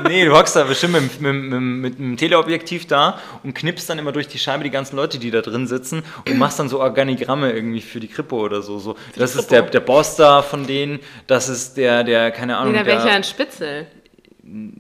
[0.09, 3.99] Nee, du hockst da bestimmt mit, mit, mit, mit einem Teleobjektiv da und knippst dann
[3.99, 6.81] immer durch die Scheibe die ganzen Leute, die da drin sitzen und machst dann so
[6.81, 8.79] Organigramme irgendwie für die Kripo oder so.
[8.79, 8.97] so.
[9.17, 12.79] Das ist der, der Boss da von denen, das ist der, der, keine Ahnung, nee,
[12.79, 13.87] da wäre ich ja ein Spitzel.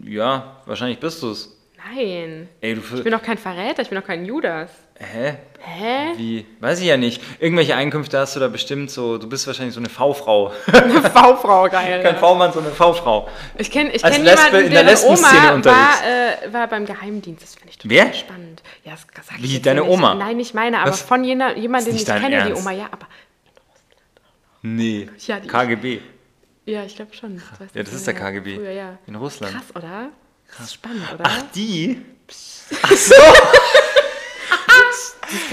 [0.05, 1.57] Ja, wahrscheinlich bist du es.
[1.95, 2.49] Nein.
[2.61, 4.71] Ey, du, Ich bin doch kein Verräter, ich bin doch kein Judas.
[4.99, 5.37] hä?
[5.63, 6.13] Hä?
[6.17, 6.47] Wie?
[6.61, 7.23] Weiß ich ja nicht.
[7.39, 10.53] Irgendwelche Einkünfte hast du da bestimmt so, du bist wahrscheinlich so eine V-Frau.
[10.73, 12.03] Eine V-Frau, geil.
[12.03, 13.29] Kein V-Mann, sondern eine V-Frau.
[13.59, 15.79] Ich kenne ich Als kenn Lesbe jemanden, in der deren Lesbenszene Oma unterwegs.
[15.81, 17.43] war, äh, war beim Geheimdienst.
[17.43, 18.13] Das finde ich total Wer?
[18.15, 18.63] spannend.
[18.85, 19.91] Ja, das sag ich Wie, deine nicht.
[19.91, 20.15] Oma?
[20.15, 21.03] Nein, nicht meine, aber Was?
[21.03, 22.61] von jener, jemandem, den ich kenne, die Ernst?
[22.63, 22.71] Oma.
[22.73, 23.07] Ja, aber
[24.63, 25.09] Nee.
[25.27, 26.01] Ja, die- KGB.
[26.71, 27.43] Ja, ich glaube schon.
[27.59, 28.57] Das Ja, das ist der KGB.
[28.57, 28.99] Früher, ja.
[29.07, 29.55] In Russland.
[29.55, 30.11] Krass, oder?
[30.57, 31.25] Das ist spannend, oder?
[31.27, 32.01] Ach, die?
[32.83, 33.15] Ach so.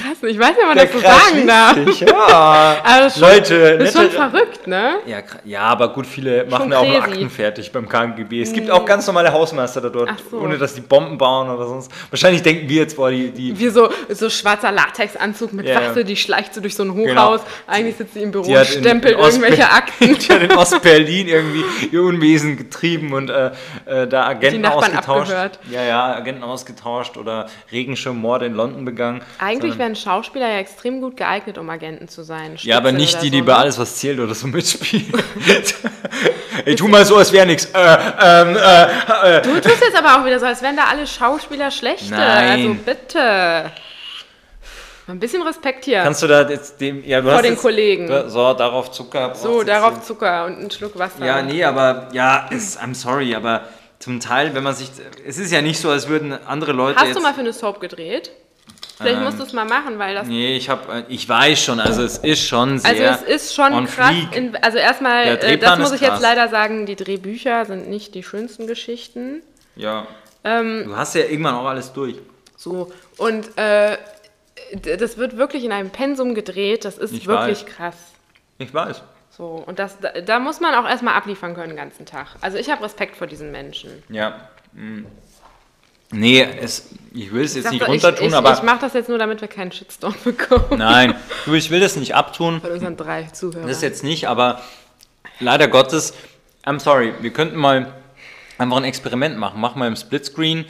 [0.07, 0.29] krass.
[0.29, 1.99] Ich weiß nicht, ob man Der das so sagen darf.
[2.01, 2.77] Ja.
[2.83, 4.95] Aber schon, Leute, das ist schon verrückt, ne?
[5.05, 7.03] Ja, ja, aber gut, viele machen auch nur.
[7.03, 8.41] Akten fertig beim KGB.
[8.41, 10.37] Es gibt auch ganz normale Hausmeister da dort, so.
[10.39, 11.91] ohne dass die Bomben bauen oder sonst.
[12.09, 15.87] Wahrscheinlich denken wir jetzt, boah, die, die, Wie so, so schwarzer Latexanzug mit Ja, ja.
[15.89, 17.27] Wachse, die schleicht so durch so ein Genau.
[17.33, 17.41] Hochhaus.
[17.67, 20.17] Eigentlich sitzt sie im Büro und in, stempelt in Ostber- irgendwelche Akten.
[20.17, 23.51] die hat in Ostberlin irgendwie ihr Unwesen getrieben und äh,
[23.85, 25.07] äh, da Agenten ausgetauscht.
[25.31, 25.59] abgehört.
[25.71, 29.21] Ja, ja, Agenten ausgetauscht oder Regenschirmmorde in London begangen.
[29.39, 32.53] Eigentlich wären Schauspieler ja extrem gut geeignet, um Agenten zu sein.
[32.57, 33.47] Ja, aber nicht die, so, die ne?
[33.47, 35.11] bei alles, was zählt oder so mitspielen.
[36.65, 37.65] ich tu mal so, als wäre nichts.
[37.65, 39.41] Äh, ähm, äh, äh.
[39.41, 42.11] Du tust jetzt aber auch wieder so, als wären da alle Schauspieler schlechte.
[42.11, 42.61] Nein.
[42.61, 43.71] Also bitte.
[45.07, 46.01] Mal Ein bisschen Respekt hier.
[46.03, 47.03] Kannst du da jetzt dem.
[47.05, 48.07] Ja, du Vor den jetzt, Kollegen.
[48.29, 49.33] So, darauf Zucker.
[49.35, 51.25] so, darauf Zucker und einen Schluck Wasser.
[51.25, 53.63] Ja, nee, aber ja, ist, I'm sorry, aber
[53.99, 54.89] zum Teil, wenn man sich.
[55.25, 56.99] Es ist ja nicht so, als würden andere Leute.
[56.99, 58.31] Hast du mal für eine Soap gedreht?
[58.97, 60.27] Vielleicht Ähm, musst du es mal machen, weil das.
[60.27, 63.11] Nee, ich habe, ich weiß schon, also es ist schon Also sehr.
[63.11, 64.15] es ist schon on krass.
[64.33, 66.21] In, also erstmal, äh, das muss ich jetzt krass.
[66.21, 69.41] leider sagen, die Drehbücher sind nicht die schönsten Geschichten.
[69.75, 70.07] ja.
[70.43, 72.15] Ähm, Du hast ja irgendwann auch alles durch.
[72.55, 73.97] So, und äh,
[74.97, 77.75] das wird wirklich in einem Pensum gedreht, das ist Ich wirklich weiß.
[77.75, 77.95] krass.
[78.57, 79.01] Ich weiß.
[79.29, 82.27] So, und das, da, da muss man auch erstmal abliefern können den ganzen Tag.
[82.41, 83.91] Also ich habe Respekt vor diesen Menschen.
[84.09, 84.47] Ja.
[84.73, 85.05] mm.
[86.11, 88.53] Nee, es, ich will es jetzt nicht runtertun, ich, aber.
[88.53, 91.95] ich mache das jetzt nur, damit wir keinen Shitstorm bekommen Nein, du, ich will das
[91.97, 92.61] nicht abtun.
[92.61, 93.67] von unseren drei Zuhörern.
[93.67, 94.61] Das jetzt nicht, aber
[95.39, 96.13] leider Gottes,
[96.65, 97.93] I'm sorry, wir könnten mal
[98.57, 99.59] einfach ein Experiment machen.
[99.59, 100.65] Mach mal im Splitscreen,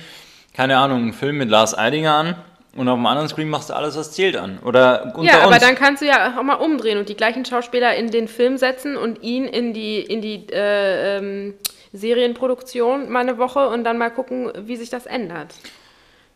[0.53, 2.35] keine Ahnung, einen Film mit Lars Eidinger an
[2.75, 4.59] und auf dem anderen Screen machst du alles, was zählt an.
[4.63, 5.59] Oder unter ja, aber uns.
[5.59, 8.97] dann kannst du ja auch mal umdrehen und die gleichen Schauspieler in den Film setzen
[8.97, 11.53] und ihn in die, in die äh, ähm,
[11.93, 15.53] Serienproduktion mal eine Woche und dann mal gucken, wie sich das ändert.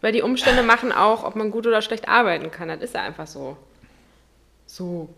[0.01, 2.67] Weil die Umstände machen auch, ob man gut oder schlecht arbeiten kann.
[2.69, 3.55] Das ist ja einfach so.
[4.65, 5.09] So.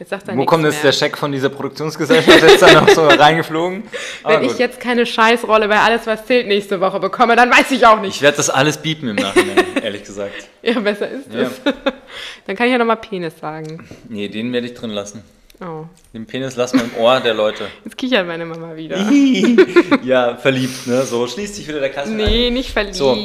[0.00, 3.06] Jetzt sagt er Wo kommt jetzt der Scheck von dieser Produktionsgesellschaft jetzt dann noch so
[3.06, 3.84] reingeflogen?
[4.24, 4.58] Aber Wenn ich gut.
[4.58, 8.16] jetzt keine Scheißrolle bei Alles, was zählt nächste Woche bekomme, dann weiß ich auch nicht.
[8.16, 10.32] ich werde das alles biepen im Nachhinein, ehrlich gesagt.
[10.62, 11.42] Ja, besser ist Ja.
[11.42, 11.60] es.
[12.46, 13.86] Dann kann ich ja nochmal Penis sagen.
[14.08, 15.22] Nee, den werde ich drin lassen.
[15.60, 17.64] Oh, Den Penis lassen wir im Ohr der Leute.
[17.84, 18.98] jetzt kichert meine Mama wieder.
[20.04, 21.02] ja, verliebt, ne?
[21.02, 22.08] So schließt sich wieder der Kreis.
[22.08, 22.94] Nee, nicht verliebt.
[22.96, 23.16] So.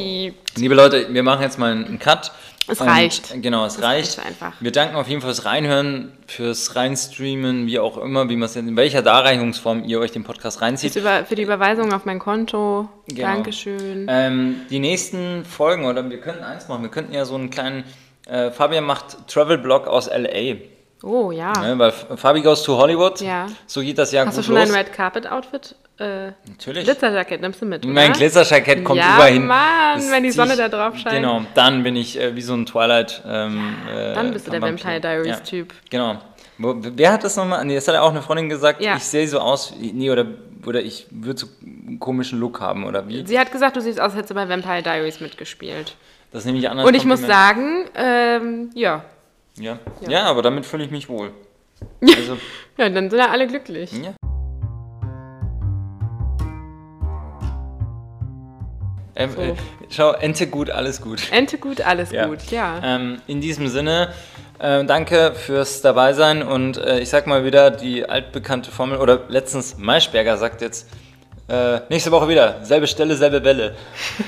[0.56, 2.32] Liebe Leute, wir machen jetzt mal einen Cut.
[2.68, 3.42] Es Und, reicht.
[3.42, 4.20] Genau, es Es reicht.
[4.26, 4.54] einfach.
[4.62, 8.56] Wir danken auf jeden Fall fürs Reinhören, fürs Reinstreamen, wie auch immer, wie man es
[8.56, 10.96] in welcher Darreichungsform ihr euch den Podcast reinzieht.
[10.96, 12.88] Über, für die Überweisung auf mein Konto.
[13.08, 13.28] Genau.
[13.28, 14.06] Dankeschön.
[14.10, 17.84] Ähm, die nächsten Folgen, oder wir könnten eins machen, wir könnten ja so einen kleinen,
[18.28, 20.56] äh, Fabian macht Travel-Blog aus L.A.,
[21.04, 21.52] Oh ja.
[21.54, 23.48] ne, weil Fabi goes to Hollywood, Ja.
[23.66, 24.66] so geht das ja Hast du gut schon los.
[24.70, 25.76] dein Red Carpet Outfit?
[26.00, 26.84] Äh, Natürlich.
[26.86, 27.86] Glitzerjacket nimmst du mit.
[27.86, 28.18] Mein oder?
[28.20, 29.46] Glitzerjackett kommt ja, überall hin.
[29.46, 31.16] Mann, Das wenn die Sonne ich- da drauf scheint.
[31.16, 33.22] Genau, dann bin ich äh, wie so ein Twilight.
[33.28, 34.84] Ähm, äh, Dann bist du der Vampir.
[34.86, 35.74] Vampire Diaries Ja, Typ.
[35.90, 36.18] Genau.
[36.58, 37.66] Wer hat das nochmal?
[37.66, 38.82] Nee, das hat ja auch eine Freundin gesagt.
[38.82, 38.96] Ja.
[38.96, 40.26] Ich sehe so aus, wie- nee, oder,
[40.66, 43.26] oder ich würde so einen komischen Look haben, oder wie?
[43.26, 45.96] Sie hat gesagt, du siehst aus, als hättest du bei Vampire Diaries mitgespielt.
[46.32, 46.80] Das nehme ich an.
[46.80, 47.50] Und ich muss Kompliment.
[47.50, 49.04] sagen, ähm, ja.
[49.58, 49.80] Ja.
[50.02, 50.10] Ja.
[50.10, 51.32] ja, aber damit fühle ich mich wohl.
[52.02, 52.38] Also,
[52.78, 53.92] Ja, dann sind ja alle glücklich.
[53.92, 54.14] ja.
[59.16, 59.42] Ähm, So.
[59.42, 59.56] äh,
[59.90, 61.22] schau, Ente gut, alles gut.
[61.32, 62.28] Ente gut, alles Ja.
[62.28, 62.80] gut, ja.
[62.84, 64.14] Ähm, in diesem Sinne,
[64.60, 69.78] äh, danke fürs Dabeisein und äh, ich sag mal wieder die altbekannte Formel, oder letztens
[69.78, 70.88] Maischberger sagt jetzt,
[71.50, 73.76] äh, nächste Woche wieder, selbe Stelle, selbe Welle.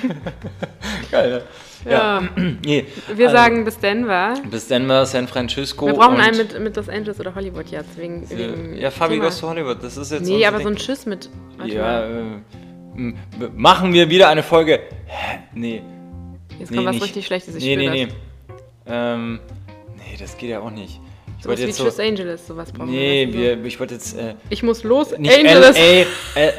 [1.11, 1.41] Geil, ne?
[1.89, 2.21] Ja.
[2.65, 4.35] Nee, Wir also, sagen bis Denver.
[4.49, 5.87] Bis Denver, San Francisco.
[5.87, 9.39] Wir brauchen einen mit, mit Los Angeles oder Hollywood jetzt, wegen, wegen Ja, Fabi goes
[9.39, 10.73] to Hollywood, das ist jetzt Nee, aber so Ding.
[10.73, 11.29] ein Tschüss mit...
[11.65, 12.23] Ja, äh,
[13.55, 14.79] machen wir wieder eine Folge.
[15.05, 15.39] Hä?
[15.53, 15.81] Nee.
[16.59, 17.03] Jetzt nee, kommt was nicht.
[17.05, 17.93] richtig Schlechtes, ich nee, nee, das.
[17.95, 18.07] nee.
[18.85, 19.39] Ähm,
[19.97, 20.99] nee, das geht ja auch nicht.
[21.37, 21.83] Ich Sowas wollte wie jetzt so.
[21.85, 23.57] Tschüss Angeles, sowas brauchen Nee, wir.
[23.57, 24.17] wir, ich wollte jetzt.
[24.17, 25.75] Äh, Ich muss los, Angeles.
[25.77, 26.05] LA.
[26.41, 26.51] Äh,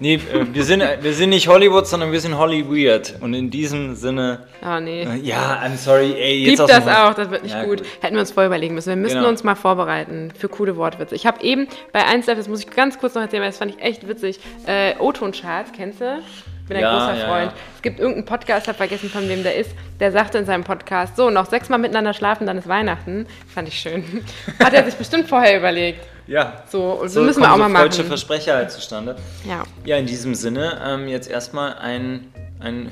[0.00, 0.20] nee, äh,
[0.52, 3.14] wir sind, wir sind nicht Hollywood, sondern wir sind Holly Weird.
[3.20, 4.40] Und in diesem Sinne.
[4.62, 5.02] Ah, nee.
[5.02, 7.78] Äh, ja, I'm sorry, ey, jetzt aus das auch, das wird nicht Ja, gut.
[7.78, 7.86] gut.
[8.00, 8.88] Hätten wir uns vorher überlegen müssen.
[8.90, 9.28] Wir müssten Genau.
[9.28, 11.14] uns mal vorbereiten für coole Wortwitze.
[11.14, 13.74] Ich habe eben bei 1 das muss ich ganz kurz noch erzählen, weil das fand
[13.76, 14.38] ich echt witzig.
[14.66, 16.18] Äh, O-Ton-Charts, kennst du?
[16.62, 17.52] Ich bin ein Ja, großer ja, Freund.
[17.52, 17.58] ja.
[17.76, 19.70] Es gibt irgendeinen Podcast, ich habe vergessen, von wem der ist,
[20.00, 23.26] der sagte in seinem Podcast, so, noch sechsmal miteinander schlafen, dann ist Weihnachten.
[23.54, 24.02] Fand ich schön.
[24.62, 26.00] Hat er sich bestimmt vorher überlegt.
[26.26, 26.62] Ja.
[26.70, 27.92] So, und So müssen wir auch so mal machen.
[27.92, 29.16] Versprecher halt zustande.
[29.48, 29.62] Ja.
[29.84, 32.90] Ja, in diesem Sinne, ähm, jetzt erstmal ein, ein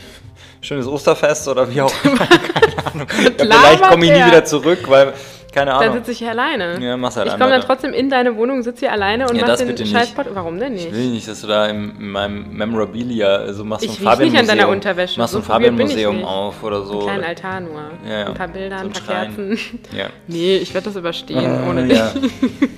[0.61, 2.16] schönes Osterfest oder wie auch immer.
[2.26, 3.09] Keine Ahnung.
[3.22, 4.26] Ja, vielleicht komme ich nie der?
[4.28, 5.14] wieder zurück, weil
[5.55, 5.94] Keine Dann Ahnung.
[5.98, 6.78] sitze ich hier alleine.
[6.80, 9.42] Ja, mach's halt ich komme dann trotzdem in deine Wohnung, sitze hier alleine und Ja,
[9.42, 10.16] mach das den bitte scheiß nicht.
[10.16, 10.86] Pod Warum denn nicht?
[10.88, 14.32] Ich will nicht, dass du da in meinem Memorabilia so machst, so Ich ein riech
[14.32, 15.20] nicht an deiner Unterwäsche.
[15.20, 16.26] machst so ein Fabian-Museum nicht.
[16.26, 16.98] auf oder so.
[16.98, 17.80] Einen kleinen Altar nur.
[18.09, 18.26] Ja, ja.
[18.26, 19.36] Ein paar Bilder, So ein ein paar Schrein.
[19.36, 19.59] Kerzen.
[19.96, 20.07] Ja.
[20.26, 22.00] Nee, ich werde das überstehen Oh, ohne dich.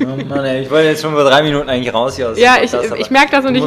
[0.03, 2.57] Oh Mann, ey, ich wollte jetzt schon vor drei Minuten eigentlich raus hier aus Ja,
[2.63, 3.65] ich, aber ich merke das und ich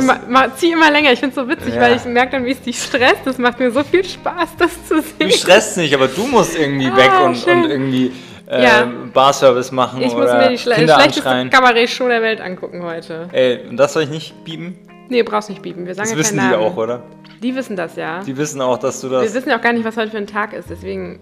[0.57, 1.11] ziehe immer länger.
[1.13, 3.21] Ich finde es so witzig, weil ich merke dann, wie es dich stresst.
[3.25, 5.25] Das macht mir so viel Spaß, das zu sehen.
[5.27, 8.11] Mich stresst nicht, aber du musst irgendwie Ah, weg und irgendwie
[8.49, 8.87] äh, Ja.
[9.13, 11.49] Barservice machen Ich muss oder mir die schle Kinder schlechteste.
[11.49, 13.27] Kabarett-Show der Welt angucken heute.
[13.31, 14.77] Ey, und das soll ich nicht bieben?
[15.09, 15.85] Nee, brauchst nicht bieben.
[15.87, 16.55] Wir sagen Das wissen die Namen.
[16.55, 17.01] auch, oder?
[17.41, 18.21] Die wissen das ja.
[18.23, 19.33] Die wissen auch, dass du Wir das...
[19.33, 20.69] wissen ja auch gar nicht, was heute für ein Tag ist.
[20.69, 21.19] Deswegen,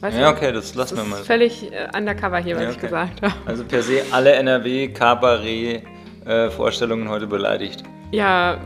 [0.00, 1.20] weißt Ja, okay, das lassen das wir mal.
[1.20, 2.86] ist völlig äh, undercover hier, was Ja, ich okay.
[2.86, 3.32] gesagt habe.
[3.46, 7.82] Also per se alle NRW-Kabarett-Vorstellungen heute beleidigt.
[8.14, 8.58] Ja,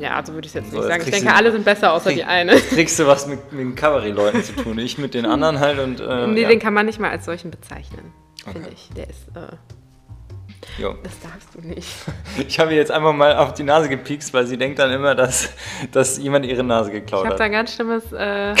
[0.00, 1.02] ja, so würde ich es jetzt So, nicht jetzt sagen.
[1.04, 2.56] Ich denke, du- alle sind besser, außer krieg- die eine.
[2.70, 4.78] Kriegst du was mit, mit den Kabarett-Leuten zu tun?
[4.78, 6.00] Ich mit den anderen halt und...
[6.00, 6.48] Äh, nee, ja.
[6.48, 8.12] den kann man nicht mal als solchen bezeichnen,
[8.44, 8.70] finde Okay.
[8.74, 8.88] ich.
[8.96, 10.94] Der ist, äh, Jo.
[11.02, 11.88] das darfst du nicht.
[12.48, 15.14] Ich habe ihr jetzt einfach mal auf die Nase gepiekst, weil sie denkt dann immer,
[15.14, 15.50] dass,
[15.92, 17.40] dass jemand ihre Nase Ich geklaut habe hat.
[17.40, 18.54] da ein ganz schlimmes, äh,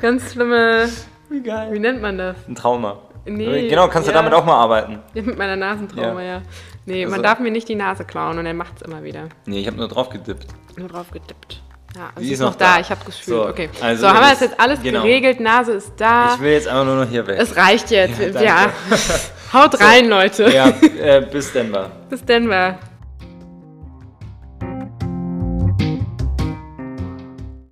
[0.00, 0.88] ganz schlimme,
[1.28, 1.78] Wie wie geil.
[1.80, 2.36] nennt man das?
[2.48, 2.98] Ein Trauma.
[3.26, 4.18] Nee, genau, kannst du ja.
[4.18, 4.98] damit auch mal arbeiten.
[5.14, 6.34] Ja, mit meiner Nasentrauma, ja.
[6.36, 6.42] Ja.
[6.90, 9.28] Nee, man Also- darf mir nicht die Nase klauen und er macht es immer wieder.
[9.46, 10.46] Nee, ich habe nur drauf gedippt.
[10.76, 11.62] Nur drauf gedippt.
[11.96, 12.80] Ja, also sie ist ist noch da, da.
[12.80, 13.24] ich habe gefühlt.
[13.26, 13.68] So, okay.
[13.80, 15.02] also so, haben wir das- jetzt alles genau.
[15.02, 16.34] geregelt, Nase ist da.
[16.34, 17.36] Ich will jetzt einfach nur noch hier weg.
[17.40, 18.20] Es reicht jetzt.
[18.20, 18.72] Ja, Ja.
[19.52, 20.48] Haut rein, Leute.
[20.50, 21.90] ja, äh, bis Denver.
[22.08, 22.78] Bis Denver.